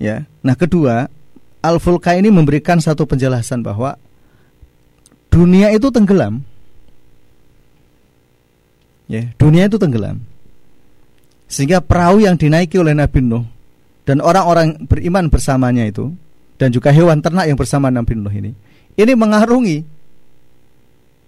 [0.00, 0.24] Ya.
[0.40, 1.06] Nah, kedua,
[1.62, 3.94] Al-Fulka ini memberikan satu penjelasan bahwa
[5.28, 6.42] dunia itu tenggelam.
[9.06, 10.24] Ya, dunia itu tenggelam.
[11.52, 13.44] Sehingga perahu yang dinaiki oleh Nabi Nuh
[14.08, 16.16] dan orang-orang beriman bersamanya itu
[16.56, 18.56] dan juga hewan ternak yang bersama Nabi Nuh ini
[18.96, 19.78] ini mengarungi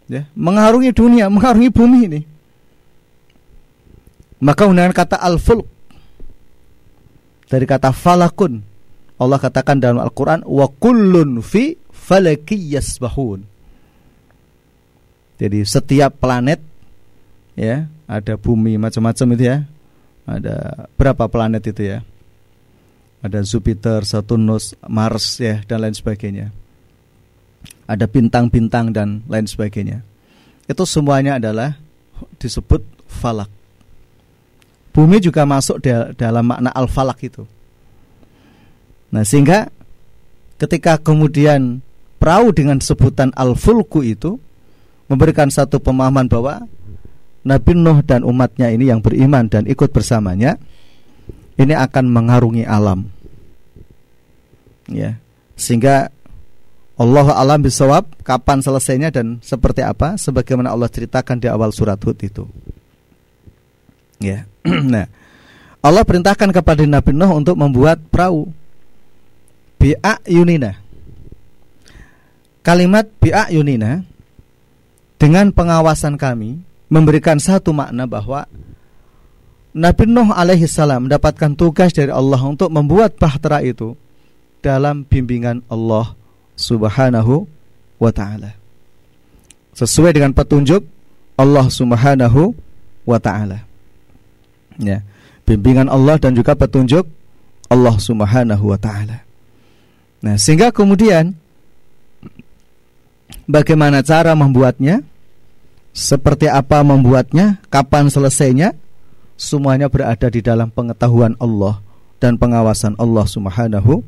[0.08, 2.20] ya, mengarungi dunia, mengarungi bumi ini.
[4.44, 5.64] Maka dengan kata al-fulk
[7.48, 8.60] dari kata falakun
[9.14, 13.46] Allah katakan dalam Al-Qur'an wa kullun fi falaki yasbahun.
[15.38, 16.58] Jadi setiap planet
[17.54, 19.58] ya, ada bumi macam-macam itu ya.
[20.24, 21.98] Ada berapa planet itu ya?
[23.22, 26.50] Ada Jupiter, Saturnus, Mars ya dan lain sebagainya.
[27.86, 30.02] Ada bintang-bintang dan lain sebagainya.
[30.66, 31.78] Itu semuanya adalah
[32.42, 33.48] disebut falak.
[34.94, 35.82] Bumi juga masuk
[36.14, 37.42] dalam makna al-falak itu.
[39.10, 39.66] Nah, sehingga
[40.62, 41.82] ketika kemudian
[42.22, 44.38] perahu dengan sebutan al-fulku itu
[45.10, 46.64] memberikan satu pemahaman bahwa
[47.44, 50.56] Nabi Nuh dan umatnya ini yang beriman dan ikut bersamanya
[51.60, 53.10] ini akan mengarungi alam.
[54.88, 55.20] Ya.
[55.54, 56.08] Sehingga
[56.94, 62.18] Allah alam bisawab kapan selesainya dan seperti apa sebagaimana Allah ceritakan di awal surat Hud
[62.22, 62.46] itu.
[64.22, 64.46] Ya.
[64.92, 65.06] nah,
[65.84, 68.48] Allah perintahkan kepada Nabi Nuh untuk membuat perahu.
[69.76, 70.80] Bi'a yunina.
[72.64, 74.00] Kalimat bi'a yunina
[75.20, 78.48] dengan pengawasan kami memberikan satu makna bahwa
[79.76, 83.92] Nabi Nuh alaihi salam mendapatkan tugas dari Allah untuk membuat bahtera itu
[84.64, 86.16] dalam bimbingan Allah
[86.56, 87.44] Subhanahu
[88.00, 88.56] wa taala.
[89.76, 90.80] Sesuai dengan petunjuk
[91.36, 92.56] Allah Subhanahu
[93.04, 93.73] wa taala
[94.78, 95.04] ya
[95.44, 97.04] bimbingan Allah dan juga petunjuk
[97.68, 99.24] Allah Subhanahu wa taala.
[100.24, 101.36] Nah, sehingga kemudian
[103.44, 105.04] bagaimana cara membuatnya?
[105.94, 107.62] Seperti apa membuatnya?
[107.70, 108.74] Kapan selesainya?
[109.38, 111.78] Semuanya berada di dalam pengetahuan Allah
[112.18, 114.02] dan pengawasan Allah Subhanahu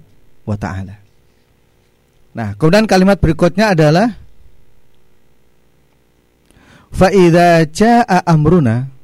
[0.48, 0.98] wa taala.
[2.32, 4.18] Nah, kemudian kalimat berikutnya adalah
[6.90, 8.95] fa idza jaa amruna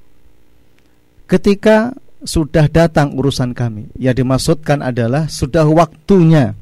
[1.32, 3.88] ketika sudah datang urusan kami.
[3.98, 6.52] Yang dimaksudkan adalah sudah waktunya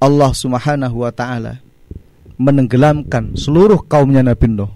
[0.00, 1.60] Allah Subhanahu wa taala
[2.40, 4.72] menenggelamkan seluruh kaumnya Nabi Nuh.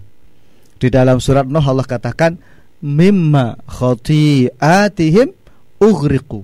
[0.77, 2.37] Di dalam surat Nuh Allah katakan
[2.83, 5.33] mimma khati'atihim
[5.81, 6.41] ughriqu.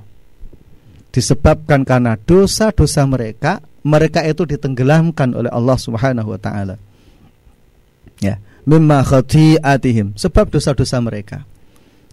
[1.12, 6.80] Disebabkan karena dosa-dosa mereka, mereka itu ditenggelamkan oleh Allah Subhanahu wa taala.
[8.24, 11.44] Ya, mimma khati'atihim, sebab dosa-dosa mereka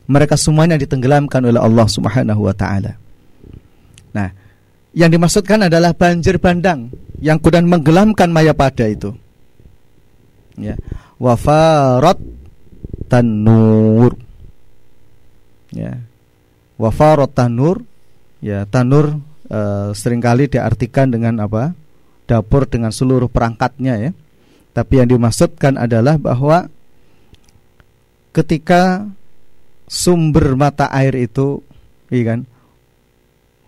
[0.09, 2.97] mereka semuanya ditenggelamkan oleh Allah Subhanahu wa taala.
[4.17, 4.33] Nah,
[4.97, 6.89] yang dimaksudkan adalah banjir bandang
[7.21, 9.13] yang kemudian menggelamkan Mayapada itu.
[10.57, 10.81] Ya.
[11.21, 12.19] Wafarat
[13.07, 14.17] tanur.
[15.71, 16.01] Ya.
[16.81, 17.85] Wafarat tanur.
[18.39, 19.19] Ya, tanur
[19.51, 19.61] e,
[19.99, 21.75] sering kali diartikan dengan apa?
[22.25, 24.11] Dapur dengan seluruh perangkatnya ya.
[24.73, 26.71] Tapi yang dimaksudkan adalah bahwa
[28.31, 29.11] ketika
[29.89, 31.65] sumber mata air itu,
[32.13, 32.41] iya kan?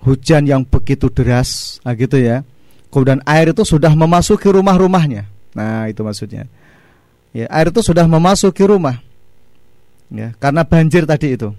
[0.05, 2.45] Hujan yang begitu deras, nah gitu ya.
[2.93, 5.29] Kemudian air itu sudah memasuki rumah-rumahnya.
[5.57, 6.47] Nah, itu maksudnya.
[7.31, 8.99] Ya, air itu sudah memasuki rumah.
[10.11, 11.55] Ya, karena banjir tadi itu.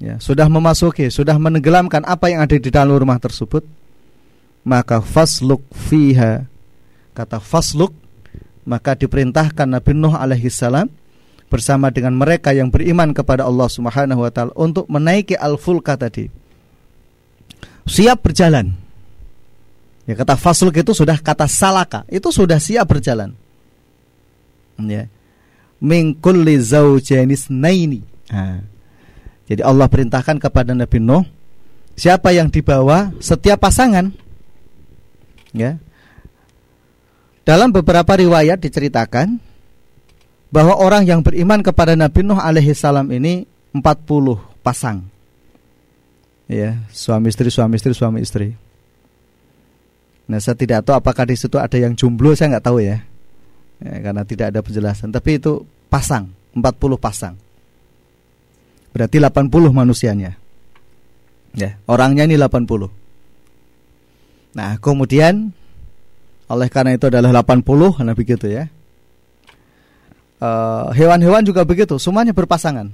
[0.00, 3.64] Ya, sudah memasuki, sudah menenggelamkan apa yang ada di dalam rumah tersebut.
[4.64, 6.44] Maka fasluk fiha.
[7.16, 7.96] Kata fasluk
[8.68, 10.92] maka diperintahkan Nabi Nuh alaihi salam
[11.50, 16.30] bersama dengan mereka yang beriman kepada Allah Subhanahu wa taala untuk menaiki al-fulka tadi.
[17.90, 18.70] Siap berjalan.
[20.06, 23.34] Ya kata fasul itu sudah kata salaka, itu sudah siap berjalan.
[24.78, 25.10] Ya.
[25.82, 26.56] Min kulli
[27.50, 28.00] naini.
[29.50, 31.26] Jadi Allah perintahkan kepada Nabi Nuh
[31.98, 34.14] siapa yang dibawa setiap pasangan
[35.50, 35.74] ya.
[37.42, 39.49] Dalam beberapa riwayat diceritakan
[40.50, 45.06] bahwa orang yang beriman kepada Nabi Nuh alaihi salam ini 40 pasang.
[46.50, 48.58] Ya, suami istri, suami istri, suami istri.
[50.26, 52.98] Nah, saya tidak tahu apakah di situ ada yang jomblo, saya nggak tahu ya.
[53.78, 53.94] ya.
[54.02, 57.38] Karena tidak ada penjelasan, tapi itu pasang, 40 pasang.
[58.90, 60.34] Berarti 80 manusianya.
[61.54, 62.90] Ya, orangnya ini 80.
[64.58, 65.54] Nah, kemudian
[66.50, 68.66] oleh karena itu adalah 80, nah begitu ya
[70.96, 72.88] hewan-hewan uh, juga begitu, semuanya berpasangan.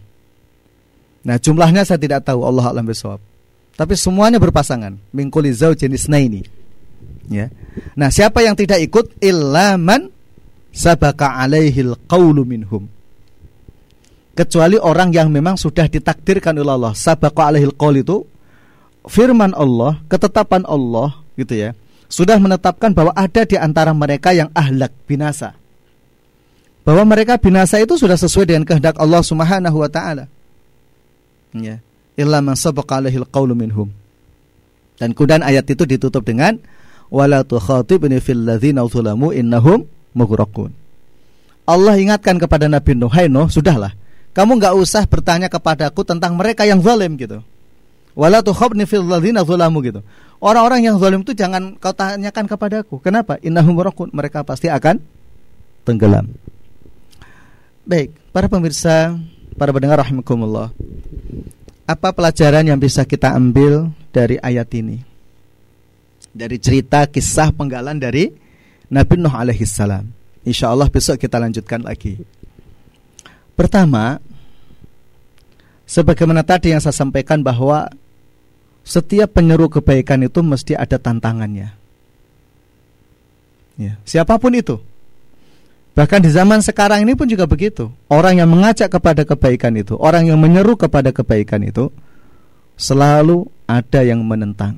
[1.26, 3.22] Nah, jumlahnya saya tidak tahu, Allah alam bisawab.
[3.78, 6.42] Tapi semuanya berpasangan, mingkuli jenis ini.
[7.30, 7.50] Ya.
[7.98, 10.10] Nah, siapa yang tidak ikut ilaman
[10.70, 12.86] sabaka alaihil qawlu minhum.
[14.36, 16.92] Kecuali orang yang memang sudah ditakdirkan oleh Allah.
[16.92, 18.22] Sabaka alaihil qaul itu
[19.08, 21.70] firman Allah, ketetapan Allah gitu ya.
[22.06, 25.58] Sudah menetapkan bahwa ada di antara mereka yang ahlak binasa
[26.86, 30.30] bahwa mereka binasa itu sudah sesuai dengan kehendak Allah Subhanahu wa taala.
[31.50, 31.82] Ya.
[32.14, 33.90] Illa man sabaqa alaihil qawlu minhum.
[34.96, 36.62] Dan kemudian ayat itu ditutup dengan
[37.10, 39.82] wala tukhatibni fil ladzina zalamu innahum
[40.14, 40.70] mughraqun.
[41.66, 43.92] Allah ingatkan kepada Nabi Nuh, "Hai Nuh, sudahlah.
[44.36, 47.40] kamu nggak usah bertanya kepadaku tentang mereka yang zalim gitu.
[48.12, 50.04] Wala tukhabni fil ladzina zalamu gitu.
[50.44, 53.00] Orang-orang yang zalim itu jangan kau tanyakan kepadaku.
[53.00, 53.40] Kenapa?
[53.40, 53.72] Innahum
[54.12, 55.00] mereka pasti akan
[55.88, 56.28] tenggelam.
[57.86, 59.14] Baik, para pemirsa,
[59.54, 60.74] para pendengar rahimakumullah.
[61.86, 65.06] Apa pelajaran yang bisa kita ambil dari ayat ini?
[66.34, 68.34] Dari cerita kisah penggalan dari
[68.90, 70.10] Nabi Nuh alaihi salam.
[70.42, 72.18] Insya Allah besok kita lanjutkan lagi.
[73.54, 74.18] Pertama,
[75.86, 77.86] sebagaimana tadi yang saya sampaikan bahwa
[78.82, 81.70] setiap penyeru kebaikan itu mesti ada tantangannya.
[83.78, 84.82] Ya, siapa pun itu.
[85.96, 87.88] Bahkan di zaman sekarang ini pun juga begitu.
[88.12, 91.88] Orang yang mengajak kepada kebaikan itu, orang yang menyeru kepada kebaikan itu
[92.76, 94.76] selalu ada yang menentang.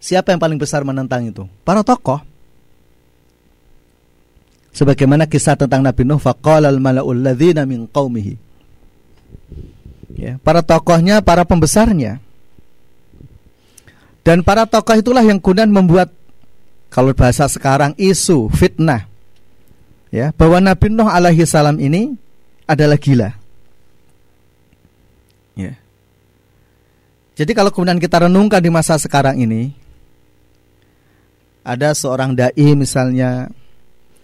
[0.00, 1.44] Siapa yang paling besar menentang itu?
[1.62, 2.32] Para tokoh
[4.72, 6.18] sebagaimana kisah tentang Nabi Nuh
[6.80, 7.20] malaul
[7.68, 7.86] min
[10.16, 12.18] ya para tokohnya para pembesarnya
[14.22, 16.14] dan para tokoh itulah yang kemudian membuat
[16.92, 19.10] kalau bahasa sekarang isu fitnah.
[20.12, 22.14] Ya bahwa Nabi Nuh alaihi salam ini
[22.68, 23.32] adalah gila.
[25.58, 25.74] Ya.
[27.34, 29.72] Jadi kalau kemudian kita renungkan di masa sekarang ini
[31.64, 33.48] ada seorang dai misalnya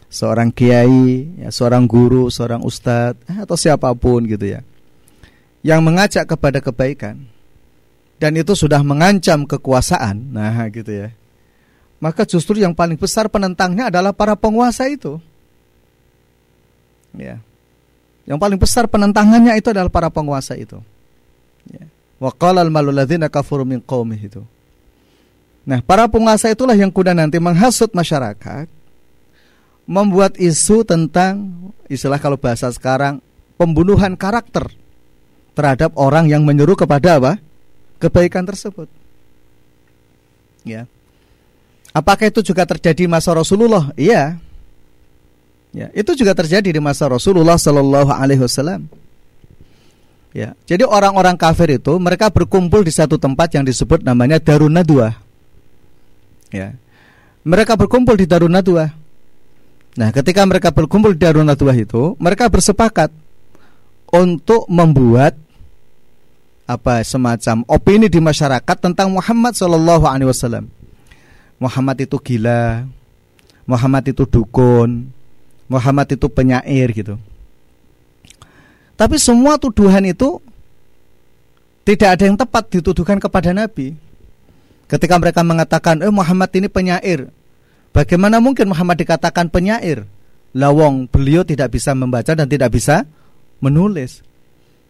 [0.08, 4.60] seorang kiai, ya, seorang guru, seorang ustadz atau siapa pun gitu ya,
[5.60, 7.28] yang mengajak kepada kebaikan
[8.18, 11.08] dan itu sudah mengancam kekuasaan, nah gitu ya,
[12.02, 15.22] maka justru yang paling besar penentangnya adalah para penguasa itu,
[17.14, 17.38] ya,
[18.28, 20.84] yang paling besar penentangannya itu adalah para penguasa itu.
[21.64, 21.88] Ya.
[22.20, 23.00] Waqala al-malul
[23.32, 23.80] kafuru min
[24.20, 24.44] itu.
[25.64, 28.68] Nah, para penguasa itulah yang kuda nanti menghasut masyarakat
[29.88, 31.48] membuat isu tentang
[31.88, 33.24] istilah kalau bahasa sekarang
[33.56, 34.68] pembunuhan karakter
[35.56, 37.40] terhadap orang yang menyuruh kepada apa?
[37.98, 38.86] Kebaikan tersebut.
[40.62, 40.86] Ya.
[41.92, 43.90] Apakah itu juga terjadi masa Rasulullah?
[43.98, 44.38] Iya.
[45.74, 48.88] Ya, itu juga terjadi di masa Rasulullah Shallallahu alaihi wasallam.
[50.32, 50.56] Ya.
[50.64, 55.12] Jadi orang-orang kafir itu mereka berkumpul di satu tempat yang disebut namanya Darun Nadwa.
[56.48, 56.76] Ya.
[57.44, 58.92] Mereka berkumpul di Darun Nadwa.
[59.98, 63.10] Nah, ketika mereka berkumpul di Darun Nadwah itu, mereka bersepakat
[64.12, 65.34] untuk membuat
[66.68, 70.68] apa semacam opini di masyarakat tentang Muhammad Shallallahu Alaihi Wasallam.
[71.56, 72.84] Muhammad itu gila,
[73.64, 75.08] Muhammad itu dukun,
[75.66, 77.16] Muhammad itu penyair gitu.
[78.94, 80.38] Tapi semua tuduhan itu
[81.88, 83.96] tidak ada yang tepat dituduhkan kepada Nabi.
[84.84, 87.32] Ketika mereka mengatakan, "Eh Muhammad ini penyair,"
[87.98, 90.04] Bagaimana mungkin Muhammad dikatakan penyair?
[90.56, 93.04] Lawong beliau tidak bisa membaca dan tidak bisa
[93.60, 94.24] menulis.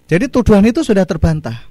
[0.08, 1.68] Jadi tuduhan itu sudah terbantah.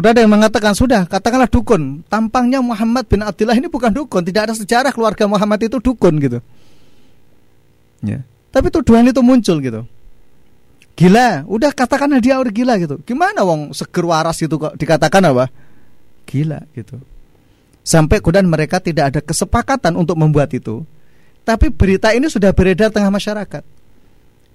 [0.00, 2.00] Sudah ada yang mengatakan sudah, katakanlah dukun.
[2.08, 6.38] Tampangnya Muhammad bin Abdullah ini bukan dukun, tidak ada sejarah keluarga Muhammad itu dukun gitu.
[8.00, 8.24] Ya.
[8.48, 9.84] Tapi tuduhan itu muncul gitu.
[10.96, 12.96] Gila, udah katakanlah dia udah gila gitu.
[13.04, 15.52] Gimana wong seger waras itu kok dikatakan apa?
[16.24, 16.96] Gila gitu.
[17.84, 20.84] Sampai kemudian mereka tidak ada kesepakatan untuk membuat itu.
[21.44, 23.64] Tapi berita ini sudah beredar tengah masyarakat.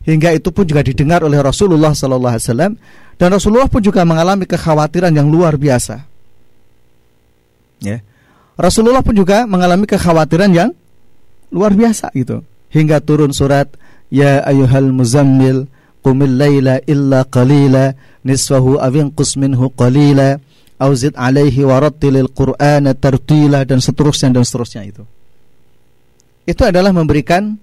[0.05, 2.73] Hingga itu pun juga didengar oleh Rasulullah Sallallahu Alaihi Wasallam
[3.17, 6.05] dan Rasulullah pun juga mengalami kekhawatiran yang luar biasa.
[7.81, 8.05] Ya.
[8.55, 10.69] Rasulullah pun juga mengalami kekhawatiran yang
[11.49, 12.45] luar biasa gitu.
[12.69, 13.67] Hingga turun surat
[14.13, 15.65] Ya ayuhal muzammil
[16.05, 19.09] qumil laila illa qalila nisfahu awin
[19.41, 20.37] minhu qalila
[20.77, 25.03] auzid alaihi warattilil qur'ana tartila dan seterusnya dan seterusnya itu.
[26.45, 27.57] Itu adalah memberikan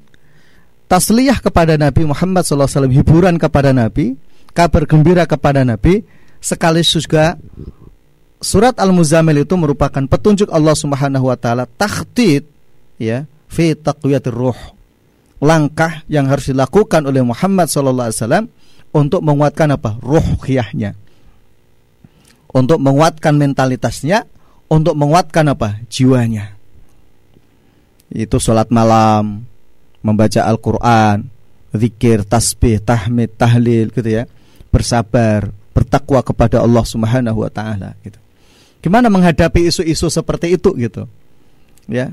[0.92, 4.12] tasliyah kepada Nabi Muhammad SAW, hiburan kepada Nabi,
[4.52, 6.04] kabar gembira kepada Nabi,
[6.36, 7.40] sekaligus juga
[8.44, 12.44] surat Al-Muzammil itu merupakan petunjuk Allah Subhanahu wa taala takhtid
[13.00, 14.58] ya fi taqwiyatir ruh.
[15.40, 18.52] Langkah yang harus dilakukan oleh Muhammad wasallam
[18.92, 19.96] untuk menguatkan apa?
[19.98, 20.94] ruhiyahnya
[22.52, 24.28] untuk menguatkan mentalitasnya,
[24.68, 25.80] untuk menguatkan apa?
[25.88, 26.52] jiwanya.
[28.12, 29.48] Itu sholat malam,
[30.02, 31.26] membaca Al-Qur'an,
[31.72, 34.28] zikir, tasbih, tahmid, tahlil gitu ya.
[34.68, 38.18] Bersabar, bertakwa kepada Allah Subhanahu wa taala gitu.
[38.82, 41.06] Gimana menghadapi isu-isu seperti itu gitu.
[41.86, 42.12] Ya.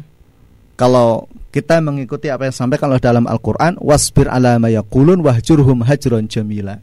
[0.80, 6.30] Kalau kita mengikuti apa yang sampai kalau dalam Al-Qur'an, wasbir ala ma yaqulun wahjurhum hajron
[6.32, 6.80] jamila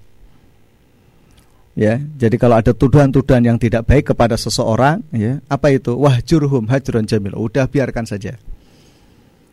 [1.77, 6.65] ya jadi kalau ada tuduhan-tuduhan yang tidak baik kepada seseorang ya apa itu wah jurhum
[6.73, 8.41] hajrun jamil udah biarkan saja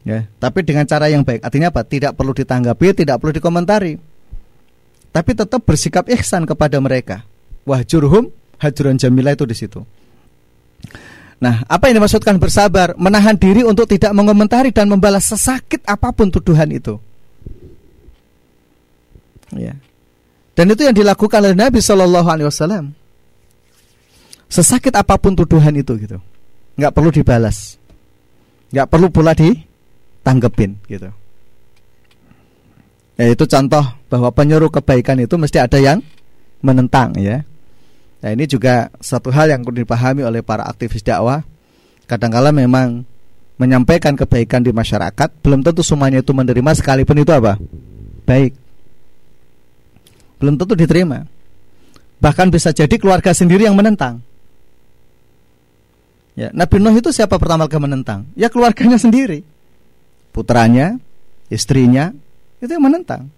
[0.03, 1.39] Ya, tapi dengan cara yang baik.
[1.47, 1.87] Artinya apa?
[1.87, 3.95] Tidak perlu ditanggapi, tidak perlu dikomentari.
[5.15, 7.23] Tapi tetap bersikap ihsan kepada mereka.
[7.63, 8.27] Wahjurhum
[8.59, 9.79] hajrun jamila itu di situ.
[11.39, 12.95] Nah, apa yang dimaksudkan bersabar?
[12.99, 16.99] Menahan diri untuk tidak mengomentari dan membalas sesakit apa pun tuduhan itu.
[19.55, 19.75] Ya.
[20.53, 22.93] Dan itu yang dilakukan oleh Nabi Shallallahu Alaihi Wasallam.
[24.53, 26.21] Sesakit apa pun tuduhan itu gitu,
[26.77, 27.81] nggak perlu dibalas,
[28.69, 29.49] nggak perlu pula di
[30.23, 31.11] tanggepin gitu.
[33.13, 36.01] Ya, itu contoh bahwa penyuruh kebaikan itu mesti ada yang
[36.65, 37.45] menentang ya.
[38.23, 41.45] Nah ini juga satu hal yang perlu dipahami oleh para aktivis dakwah.
[42.09, 43.05] Kadangkala memang
[43.61, 47.59] menyampaikan kebaikan di masyarakat belum tentu semuanya itu menerima sekalipun itu apa
[48.25, 48.57] baik.
[50.41, 51.27] Belum tentu diterima.
[52.17, 54.23] Bahkan bisa jadi keluarga sendiri yang menentang.
[56.33, 58.25] Ya, Nabi Nuh itu siapa pertama kali menentang?
[58.33, 59.45] Ya keluarganya sendiri
[60.33, 60.97] putranya,
[61.53, 62.09] istrinya,
[62.57, 63.29] itu yang menentang.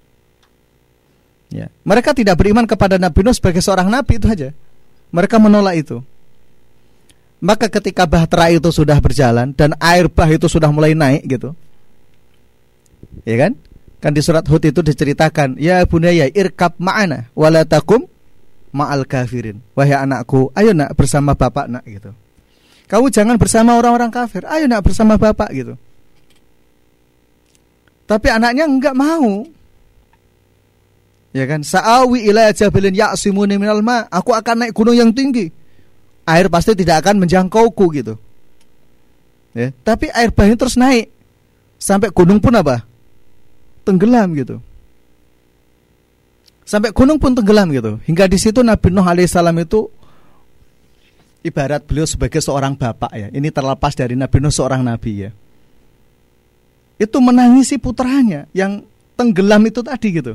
[1.51, 1.67] Ya.
[1.83, 4.49] Mereka tidak beriman kepada Nabi Nuh sebagai seorang nabi itu aja.
[5.13, 6.01] Mereka menolak itu.
[7.43, 11.53] Maka ketika bahtera itu sudah berjalan dan air bah itu sudah mulai naik gitu.
[13.27, 13.53] Ya kan?
[14.01, 18.07] Kan di surat Hud itu diceritakan, "Ya bunaya irkab ma'ana wala takum
[18.73, 22.11] ma'al kafirin." Wahai anakku, ayo nak bersama bapak nak gitu.
[22.85, 24.45] Kamu jangan bersama orang-orang kafir.
[24.45, 25.73] Ayo nak bersama bapak gitu.
[28.06, 29.45] Tapi anaknya enggak mau.
[31.36, 31.66] Ya kan?
[31.66, 34.06] Sa'awi ila jabilin ya'simuni minal ma.
[34.14, 35.49] Aku akan naik gunung yang tinggi.
[36.26, 38.14] Air pasti tidak akan menjangkauku gitu.
[39.51, 41.12] Ya, tapi air bah terus naik.
[41.76, 42.86] Sampai gunung pun apa?
[43.84, 44.58] Tenggelam gitu.
[46.66, 48.01] Sampai gunung pun tenggelam gitu.
[48.10, 49.86] Hingga di situ Nabi Nuh alaihissalam itu
[51.45, 53.28] ibarat beliau sebagai seorang bapak ya.
[53.30, 55.32] Ini terlepas dari Nabi Nuh seorang nabi ya
[56.95, 58.83] itu menangisi putranya yang
[59.19, 60.33] tenggelam itu tadi gitu.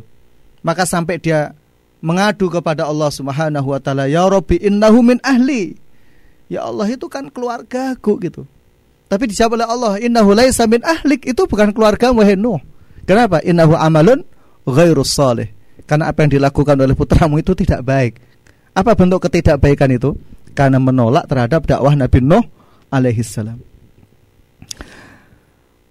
[0.60, 1.56] Maka sampai dia
[2.04, 5.76] mengadu kepada Allah Subhanahu wa taala, "Ya Rabbi, innahu min ahli."
[6.50, 8.42] Ya Allah itu kan keluargaku gitu.
[9.06, 12.58] Tapi dijawab oleh Allah, "Innahu laisa min ahlik." Itu bukan keluarga wahai Nuh.
[13.06, 13.42] Kenapa?
[13.42, 14.26] Innahu amalun
[14.66, 15.50] ghairus salih.
[15.86, 18.22] Karena apa yang dilakukan oleh putramu itu tidak baik.
[18.74, 20.14] Apa bentuk ketidakbaikan itu?
[20.54, 22.44] Karena menolak terhadap dakwah Nabi Nuh
[22.90, 23.69] alaihi salam.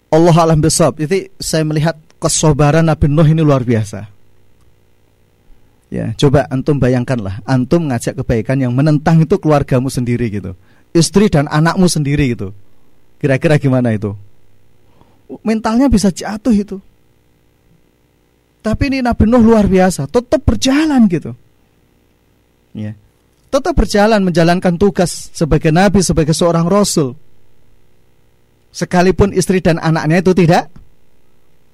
[0.09, 0.93] Allah alam besar.
[0.97, 4.09] Jadi saya melihat kesobaran Nabi Nuh ini luar biasa.
[5.89, 10.53] Ya, coba antum bayangkanlah, antum ngajak kebaikan yang menentang itu keluargamu sendiri gitu.
[10.93, 12.53] Istri dan anakmu sendiri gitu.
[13.17, 14.13] Kira-kira gimana itu?
[15.41, 16.77] Mentalnya bisa jatuh itu.
[18.61, 21.33] Tapi ini Nabi Nuh luar biasa, tetap berjalan gitu.
[22.77, 22.93] Ya.
[23.49, 27.17] Tetap berjalan menjalankan tugas sebagai nabi, sebagai seorang rasul
[28.69, 30.69] sekalipun istri dan anaknya itu tidak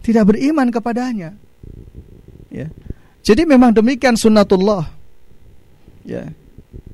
[0.06, 1.34] tidak beriman kepadanya.
[2.54, 2.70] Ya.
[3.26, 4.86] Jadi memang demikian sunnatullah.
[6.06, 6.30] Ya.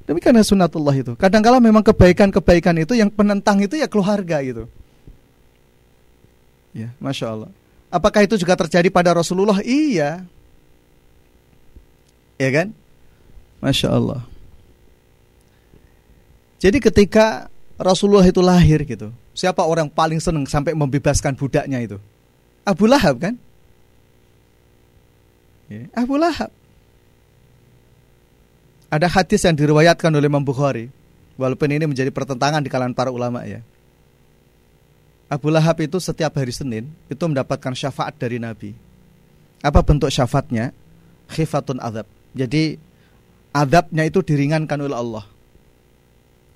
[0.08, 1.14] Demikian sunnatullah itu.
[1.20, 4.66] Kadangkala memang kebaikan-kebaikan itu yang penentang itu ya keluarga itu.
[6.72, 7.52] Ya, masya Allah.
[7.92, 9.60] Apakah itu juga terjadi pada Rasulullah?
[9.60, 10.24] Iya.
[12.40, 12.72] Ya kan?
[13.60, 14.24] Masya Allah.
[16.64, 21.98] Jadi ketika Rasulullah itu lahir gitu, Siapa orang paling senang sampai membebaskan budaknya itu?
[22.68, 23.36] Abu Lahab kan?
[25.72, 26.52] Ya, Abu Lahab.
[28.92, 30.92] Ada hadis yang diriwayatkan oleh Imam Bukhari.
[31.40, 33.64] Walaupun ini menjadi pertentangan di kalangan para ulama ya.
[35.32, 38.76] Abu Lahab itu setiap hari Senin itu mendapatkan syafaat dari Nabi.
[39.64, 40.76] Apa bentuk syafaatnya?
[41.32, 42.04] Khifatun azab.
[42.36, 42.76] Jadi
[43.56, 45.24] azabnya itu diringankan oleh Allah.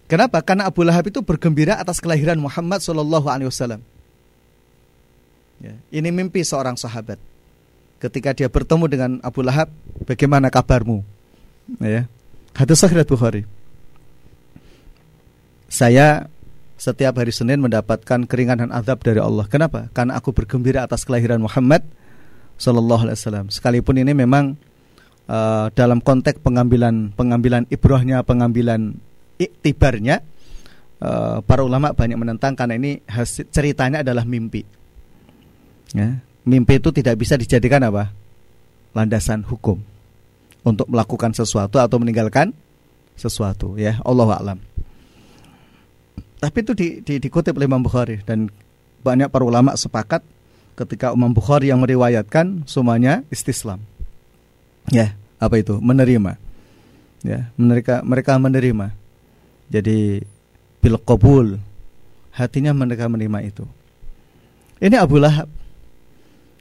[0.05, 0.37] Kenapa?
[0.45, 3.81] Karena Abu Lahab itu bergembira atas kelahiran Muhammad Shallallahu Alaihi Wasallam.
[5.57, 7.17] Ya, ini mimpi seorang sahabat.
[7.97, 9.71] Ketika dia bertemu dengan Abu Lahab,
[10.05, 11.01] bagaimana kabarmu?
[11.81, 12.05] Ya,
[12.53, 13.49] hadis Sahih Bukhari.
[15.65, 16.29] Saya
[16.77, 19.49] setiap hari Senin mendapatkan keringanan azab dari Allah.
[19.49, 19.89] Kenapa?
[19.89, 21.81] Karena aku bergembira atas kelahiran Muhammad
[22.61, 23.47] Shallallahu Alaihi Wasallam.
[23.49, 24.53] Sekalipun ini memang
[25.25, 29.01] uh, dalam konteks pengambilan pengambilan ibrohnya, pengambilan
[29.37, 30.21] iktibarnya
[31.03, 34.63] uh, para ulama banyak menentang karena ini hasil, ceritanya adalah mimpi.
[35.95, 38.11] Ya, mimpi itu tidak bisa dijadikan apa?
[38.95, 39.83] landasan hukum
[40.63, 42.55] untuk melakukan sesuatu atau meninggalkan
[43.19, 44.59] sesuatu ya Allah alam.
[46.39, 48.47] Tapi itu di, di, dikutip oleh Imam Bukhari dan
[49.03, 50.23] banyak para ulama sepakat
[50.79, 53.83] ketika Imam Bukhari yang meriwayatkan semuanya istislam.
[54.91, 55.79] Ya, apa itu?
[55.79, 56.37] Menerima.
[57.25, 58.93] Ya, mereka mereka menerima.
[59.69, 60.21] Jadi
[60.83, 61.57] bil qabul
[62.35, 63.65] hatinya mereka menerima itu.
[64.83, 65.49] Ini Abu Lahab.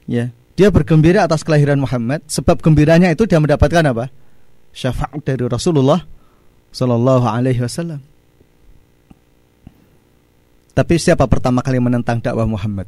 [0.05, 4.07] Ya, dia bergembira atas kelahiran Muhammad sebab gembiranya itu dia mendapatkan apa?
[4.71, 5.99] Syafaat dari Rasulullah
[6.71, 7.99] sallallahu alaihi wasallam.
[10.75, 12.87] Tapi siapa pertama kali menentang dakwah Muhammad?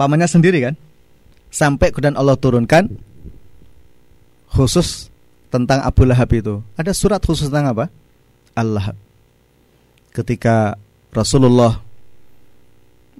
[0.00, 0.74] Pamannya sendiri kan?
[1.52, 2.88] Sampai kemudian Allah turunkan
[4.52, 5.12] khusus
[5.52, 6.60] tentang Abu Lahab itu.
[6.76, 7.92] Ada surat khusus tentang apa?
[8.56, 8.96] Allah.
[10.16, 10.80] Ketika
[11.12, 11.84] Rasulullah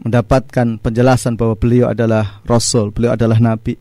[0.00, 3.76] mendapatkan penjelasan bahwa beliau adalah rasul, beliau adalah nabi.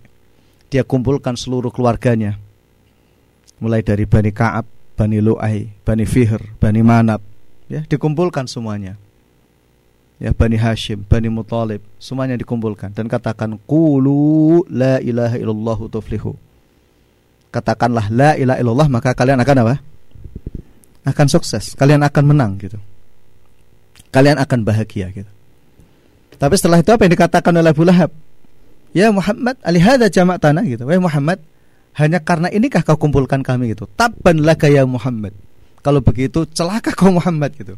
[0.68, 2.36] Dia kumpulkan seluruh keluarganya.
[3.64, 4.68] Mulai dari Bani Ka'ab,
[5.00, 7.24] Bani Lu'ai, Bani Fihr, Bani Manab,
[7.72, 9.00] ya, dikumpulkan semuanya.
[10.20, 16.36] Ya, Bani Hashim, Bani Muthalib, semuanya dikumpulkan dan katakan qulu la ilaha illallah tuflihu.
[17.52, 19.76] Katakanlah la ilaha illallah maka kalian akan apa?
[21.06, 22.82] Akan sukses, kalian akan menang gitu.
[24.10, 25.30] Kalian akan bahagia gitu.
[26.36, 28.12] Tapi setelah itu apa yang dikatakan oleh Abu Lahab?
[28.96, 30.88] Ya Muhammad, alihada jamak tanah gitu.
[30.88, 31.40] Wahai Muhammad,
[31.96, 33.88] hanya karena inikah kau kumpulkan kami gitu.
[33.96, 35.36] Tabban laka ya Muhammad.
[35.86, 37.78] Kalau begitu celaka kau Muhammad gitu.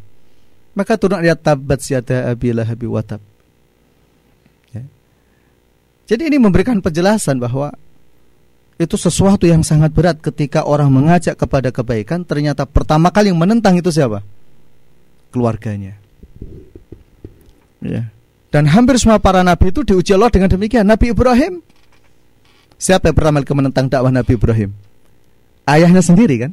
[0.78, 3.18] Maka turun ayat tabat siada abi lahabi watab.
[4.70, 4.86] Ya.
[6.06, 7.74] Jadi ini memberikan penjelasan bahwa
[8.78, 13.74] itu sesuatu yang sangat berat ketika orang mengajak kepada kebaikan ternyata pertama kali yang menentang
[13.74, 14.22] itu siapa?
[15.34, 15.98] Keluarganya.
[17.82, 18.14] Ya.
[18.48, 20.86] Dan hampir semua para nabi itu diuji Allah dengan demikian.
[20.86, 21.60] Nabi Ibrahim,
[22.78, 24.70] siapa yang pertama kali menentang dakwah Nabi Ibrahim?
[25.68, 26.52] Ayahnya sendiri kan?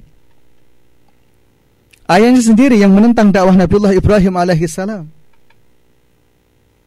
[2.06, 5.10] Ayahnya sendiri yang menentang dakwah Nabiullah Ibrahim alaihissalam.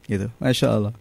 [0.06, 0.92] Gitu, masya Allah.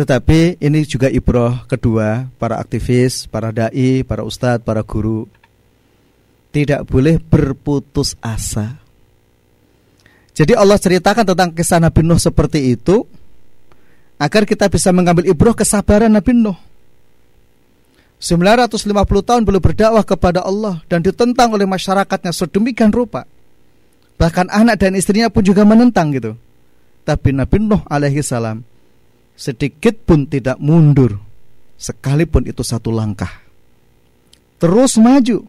[0.00, 5.28] Tetapi ini juga ibroh kedua para aktivis, para dai, para ustadz, para guru
[6.56, 8.80] tidak boleh berputus asa
[10.40, 13.04] jadi Allah ceritakan tentang kisah Nabi Nuh seperti itu
[14.16, 16.56] agar kita bisa mengambil ibrah kesabaran Nabi Nuh.
[18.20, 18.88] 950
[19.20, 23.28] tahun belum berdakwah kepada Allah dan ditentang oleh masyarakatnya sedemikian rupa.
[24.16, 26.32] Bahkan anak dan istrinya pun juga menentang gitu.
[27.04, 28.64] Tapi Nabi Nuh alaihi salam
[29.40, 31.16] sedikit pun tidak mundur
[31.80, 33.40] sekalipun itu satu langkah.
[34.60, 35.48] Terus maju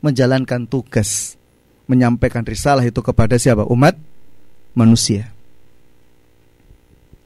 [0.00, 1.36] menjalankan tugas
[1.84, 3.68] menyampaikan risalah itu kepada siapa?
[3.68, 4.00] Umat
[4.72, 5.28] manusia.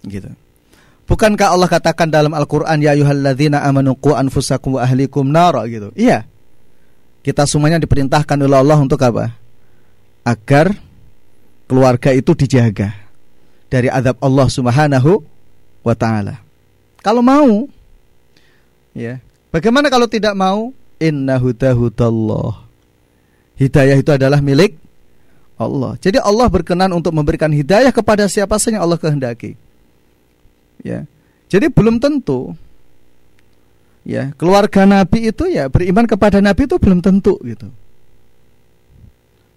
[0.03, 0.27] Gitu.
[1.07, 5.95] Bukankah Allah katakan dalam Al-Qur'an ya ayyuhalladzina amanu qu wa ahlikum nara gitu.
[5.95, 6.27] Iya.
[7.23, 9.31] Kita semuanya diperintahkan oleh Allah untuk apa?
[10.27, 10.75] Agar
[11.71, 12.95] keluarga itu dijaga
[13.71, 15.23] dari azab Allah Subhanahu
[15.81, 16.41] wa taala.
[17.01, 17.69] Kalau mau
[18.93, 19.21] ya.
[19.51, 20.71] Bagaimana kalau tidak mau?
[21.03, 22.63] Inna hudahudallah.
[23.59, 24.79] Hidayah itu adalah milik
[25.59, 25.99] Allah.
[25.99, 29.59] Jadi Allah berkenan untuk memberikan hidayah kepada siapa saja yang Allah kehendaki.
[30.81, 31.05] Ya.
[31.51, 32.55] Jadi belum tentu
[34.07, 37.69] ya, keluarga Nabi itu ya beriman kepada Nabi itu belum tentu gitu.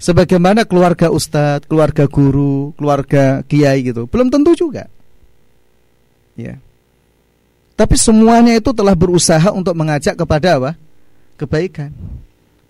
[0.03, 4.91] Sebagaimana keluarga ustadz, keluarga guru, keluarga kiai gitu, belum tentu juga.
[6.33, 6.57] Ya.
[7.73, 10.71] Tapi semuanya itu telah berusaha untuk mengajak kepada apa?
[11.37, 11.89] Kebaikan.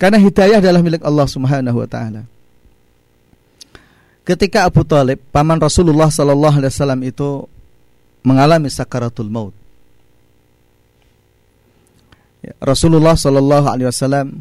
[0.00, 2.28] Karena hidayah adalah milik Allah Subhanahu wa taala
[4.24, 7.44] ketika Abu Talib paman Rasulullah Sallallahu Alaihi Wasallam itu
[8.24, 9.52] mengalami sakaratul maut.
[12.40, 14.40] Ya, Rasulullah Sallallahu Alaihi Wasallam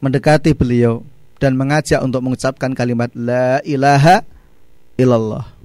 [0.00, 1.04] mendekati beliau
[1.36, 4.24] dan mengajak untuk mengucapkan kalimat La ilaha
[4.96, 5.59] illallah.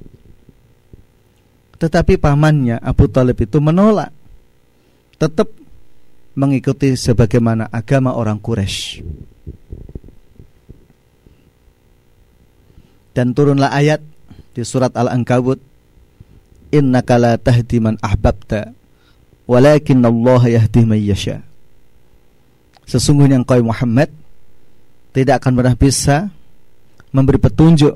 [1.75, 4.11] Tetapi pamannya Abu Talib itu menolak,
[5.19, 5.51] tetap
[6.35, 9.03] mengikuti sebagaimana agama orang Quraisy.
[13.15, 14.03] dan turunlah ayat
[14.51, 15.57] di surat Al-Ankabut.
[16.75, 18.75] Innaka la tahdi man ahbabta
[19.47, 21.39] walakin Allah yahdi man yasha.
[22.83, 24.11] Sesungguhnya engkau Muhammad
[25.15, 26.27] tidak akan pernah bisa
[27.15, 27.95] memberi petunjuk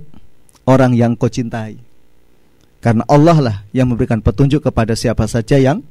[0.63, 1.75] orang yang kau cintai
[2.79, 5.83] karena Allah lah yang memberikan petunjuk kepada siapa saja yang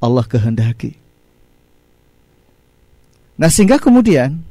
[0.00, 0.96] Allah kehendaki
[3.40, 4.50] nah sehingga kemudian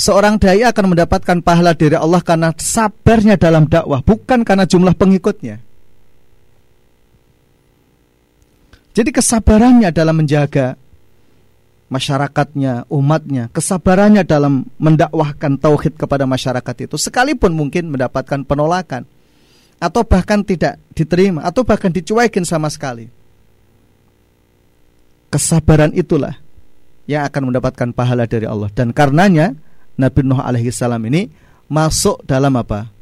[0.00, 5.60] seorang dai akan mendapatkan pahala dari Allah karena sabarnya dalam dakwah, bukan karena jumlah pengikutnya.
[8.96, 10.74] Jadi kesabarannya dalam menjaga
[11.92, 19.06] masyarakatnya, umatnya, kesabarannya dalam mendakwahkan tauhid kepada masyarakat itu sekalipun mungkin mendapatkan penolakan
[19.80, 23.08] atau bahkan tidak diterima atau bahkan dicuekin sama sekali.
[25.32, 26.36] Kesabaran itulah
[27.08, 29.56] yang akan mendapatkan pahala dari Allah dan karenanya
[29.96, 31.32] Nabi Nuh alaihi salam ini
[31.66, 32.92] masuk dalam apa?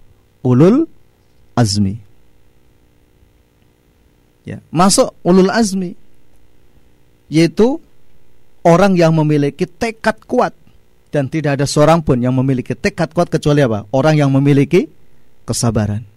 [0.47, 0.87] Ulul
[1.59, 1.99] azmi.
[4.47, 5.93] Ya, masuk ulul azmi
[7.29, 7.76] yaitu
[8.64, 10.57] orang yang memiliki tekad kuat
[11.12, 13.85] dan tidak ada seorang pun yang memiliki tekad kuat kecuali apa?
[13.93, 14.89] Orang yang memiliki
[15.45, 16.08] kesabaran.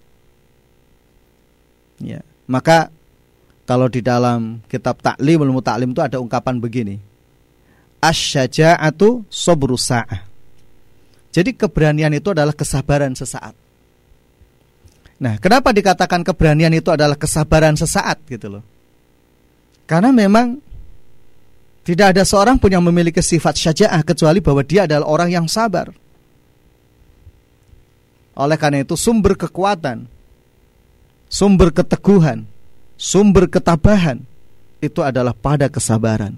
[2.01, 2.89] Ya, maka
[3.69, 6.97] kalau di dalam kitab Ta'limul Muta'lim itu ada ungkapan begini.
[8.01, 10.27] Asyaja'atu sabru sa'ah.
[11.31, 13.55] Jadi keberanian itu adalah kesabaran sesaat.
[15.21, 18.63] Nah, kenapa dikatakan keberanian itu adalah kesabaran sesaat gitu loh?
[19.87, 20.59] Karena memang
[21.87, 25.93] tidak ada seorang pun yang memiliki sifat syaja'ah kecuali bahwa dia adalah orang yang sabar.
[28.35, 30.10] Oleh karena itu sumber kekuatan,
[31.31, 32.43] sumber keteguhan,
[32.99, 34.19] sumber ketabahan
[34.83, 36.35] itu adalah pada kesabaran.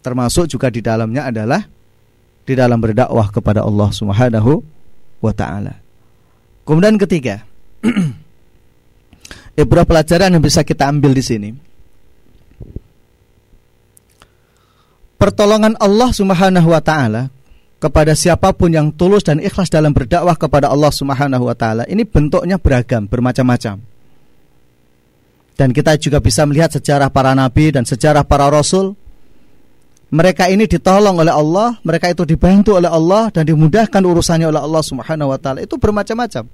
[0.00, 1.68] Termasuk juga di dalamnya adalah
[2.48, 4.64] di dalam berdakwah kepada Allah Subhanahu
[5.20, 5.76] wa taala.
[6.64, 7.44] Kemudian ketiga,
[9.60, 11.50] beberapa pelajaran yang bisa kita ambil di sini.
[15.20, 17.28] Pertolongan Allah Subhanahu wa taala
[17.80, 22.04] kepada siapa pun yang tulus dan ikhlas dalam berdakwah kepada Allah Subhanahu wa taala ini
[22.04, 23.80] bentuknya beragam, bermacam-macam.
[25.56, 28.96] Dan kita juga bisa melihat sejarah para nabi dan sejarah para rasul.
[30.10, 34.82] Mereka ini ditolong oleh Allah, mereka itu dibantu oleh Allah dan dimudahkan urusannya oleh Allah
[34.84, 35.64] Subhanahu wa taala.
[35.64, 36.44] Itu bermacam-macam.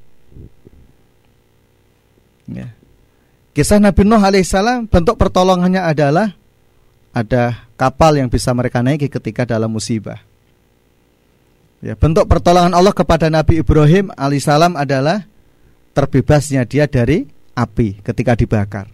[2.47, 2.71] Ya.
[3.57, 6.37] Kisah Nabi Nuh alaihissalam bentuk pertolongannya adalah
[7.17, 10.21] ada kapal yang bisa mereka naiki ketika dalam musibah.
[11.87, 15.23] Ya, bentuk pertolongan Allah kepada Nabi Ibrahim alaihissalam adalah
[15.95, 18.91] terbebasnya dia dari api ketika dibakar.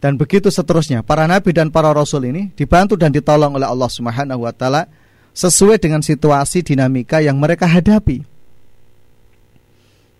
[0.00, 4.48] Dan begitu seterusnya, para nabi dan para rasul ini dibantu dan ditolong oleh Allah Subhanahu
[4.48, 4.88] wa taala
[5.36, 8.24] sesuai dengan situasi dinamika yang mereka hadapi.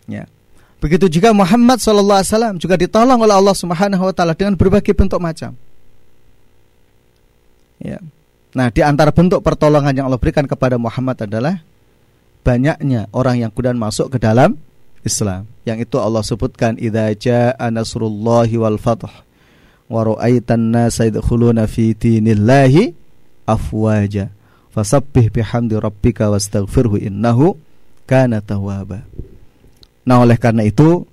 [0.04, 0.28] Ya.
[0.84, 5.56] Begitu juga Muhammad SAW juga ditolong oleh Allah Subhanahu Wa Taala dengan berbagai bentuk macam.
[7.80, 8.04] Ya.
[8.54, 11.58] Nah, di antara bentuk pertolongan yang Allah berikan kepada Muhammad adalah
[12.46, 14.54] banyaknya orang yang kemudian masuk ke dalam
[15.02, 15.50] Islam.
[15.66, 19.10] Yang itu Allah sebutkan idza jaa nasrullahi wal fath
[19.90, 22.94] wa ra'aitan nasa yadkhuluna fi dinillahi
[23.44, 24.32] afwaja
[24.72, 27.58] fasabbih bihamdi rabbika wastaghfirhu innahu
[28.06, 29.02] kana tawwaba.
[30.06, 31.04] Nah oleh karena itu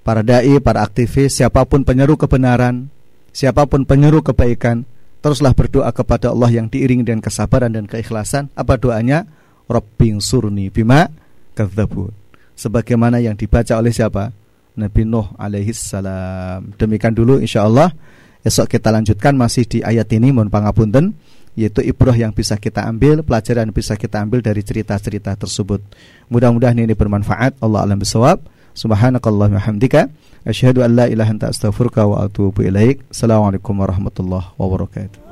[0.00, 2.88] Para da'i, para aktivis, siapa pun penyeru kebenaran
[3.30, 4.82] Siapa pun penyeru kebaikan
[5.20, 9.28] Teruslah berdoa kepada Allah yang diiringi dengan kesabaran dan keikhlasan Apa doanya?
[9.70, 11.08] Rabbing surni bima
[11.54, 12.10] kadzabun
[12.56, 14.32] Sebagaimana yang dibaca oleh siapa?
[14.76, 17.92] Nabi Nuh alaihi salam Demikian dulu insya Allah
[18.40, 21.12] Esok kita lanjutkan masih di ayat ini Mohon pangapunten
[21.58, 25.82] yaitu ibrah yang bisa kita ambil, pelajaran yang bisa kita ambil dari cerita-cerita tersebut.
[26.30, 27.58] Mudah-mudahan ini bermanfaat.
[27.58, 28.40] Allah alam bisawab.
[28.70, 30.06] Subhanakallahumma hamdika
[30.46, 33.00] أشهد أن لا إله أنت أستغفرك وأتوب إليك.
[33.10, 35.29] السلام عليكم ورحمة الله وبركاته.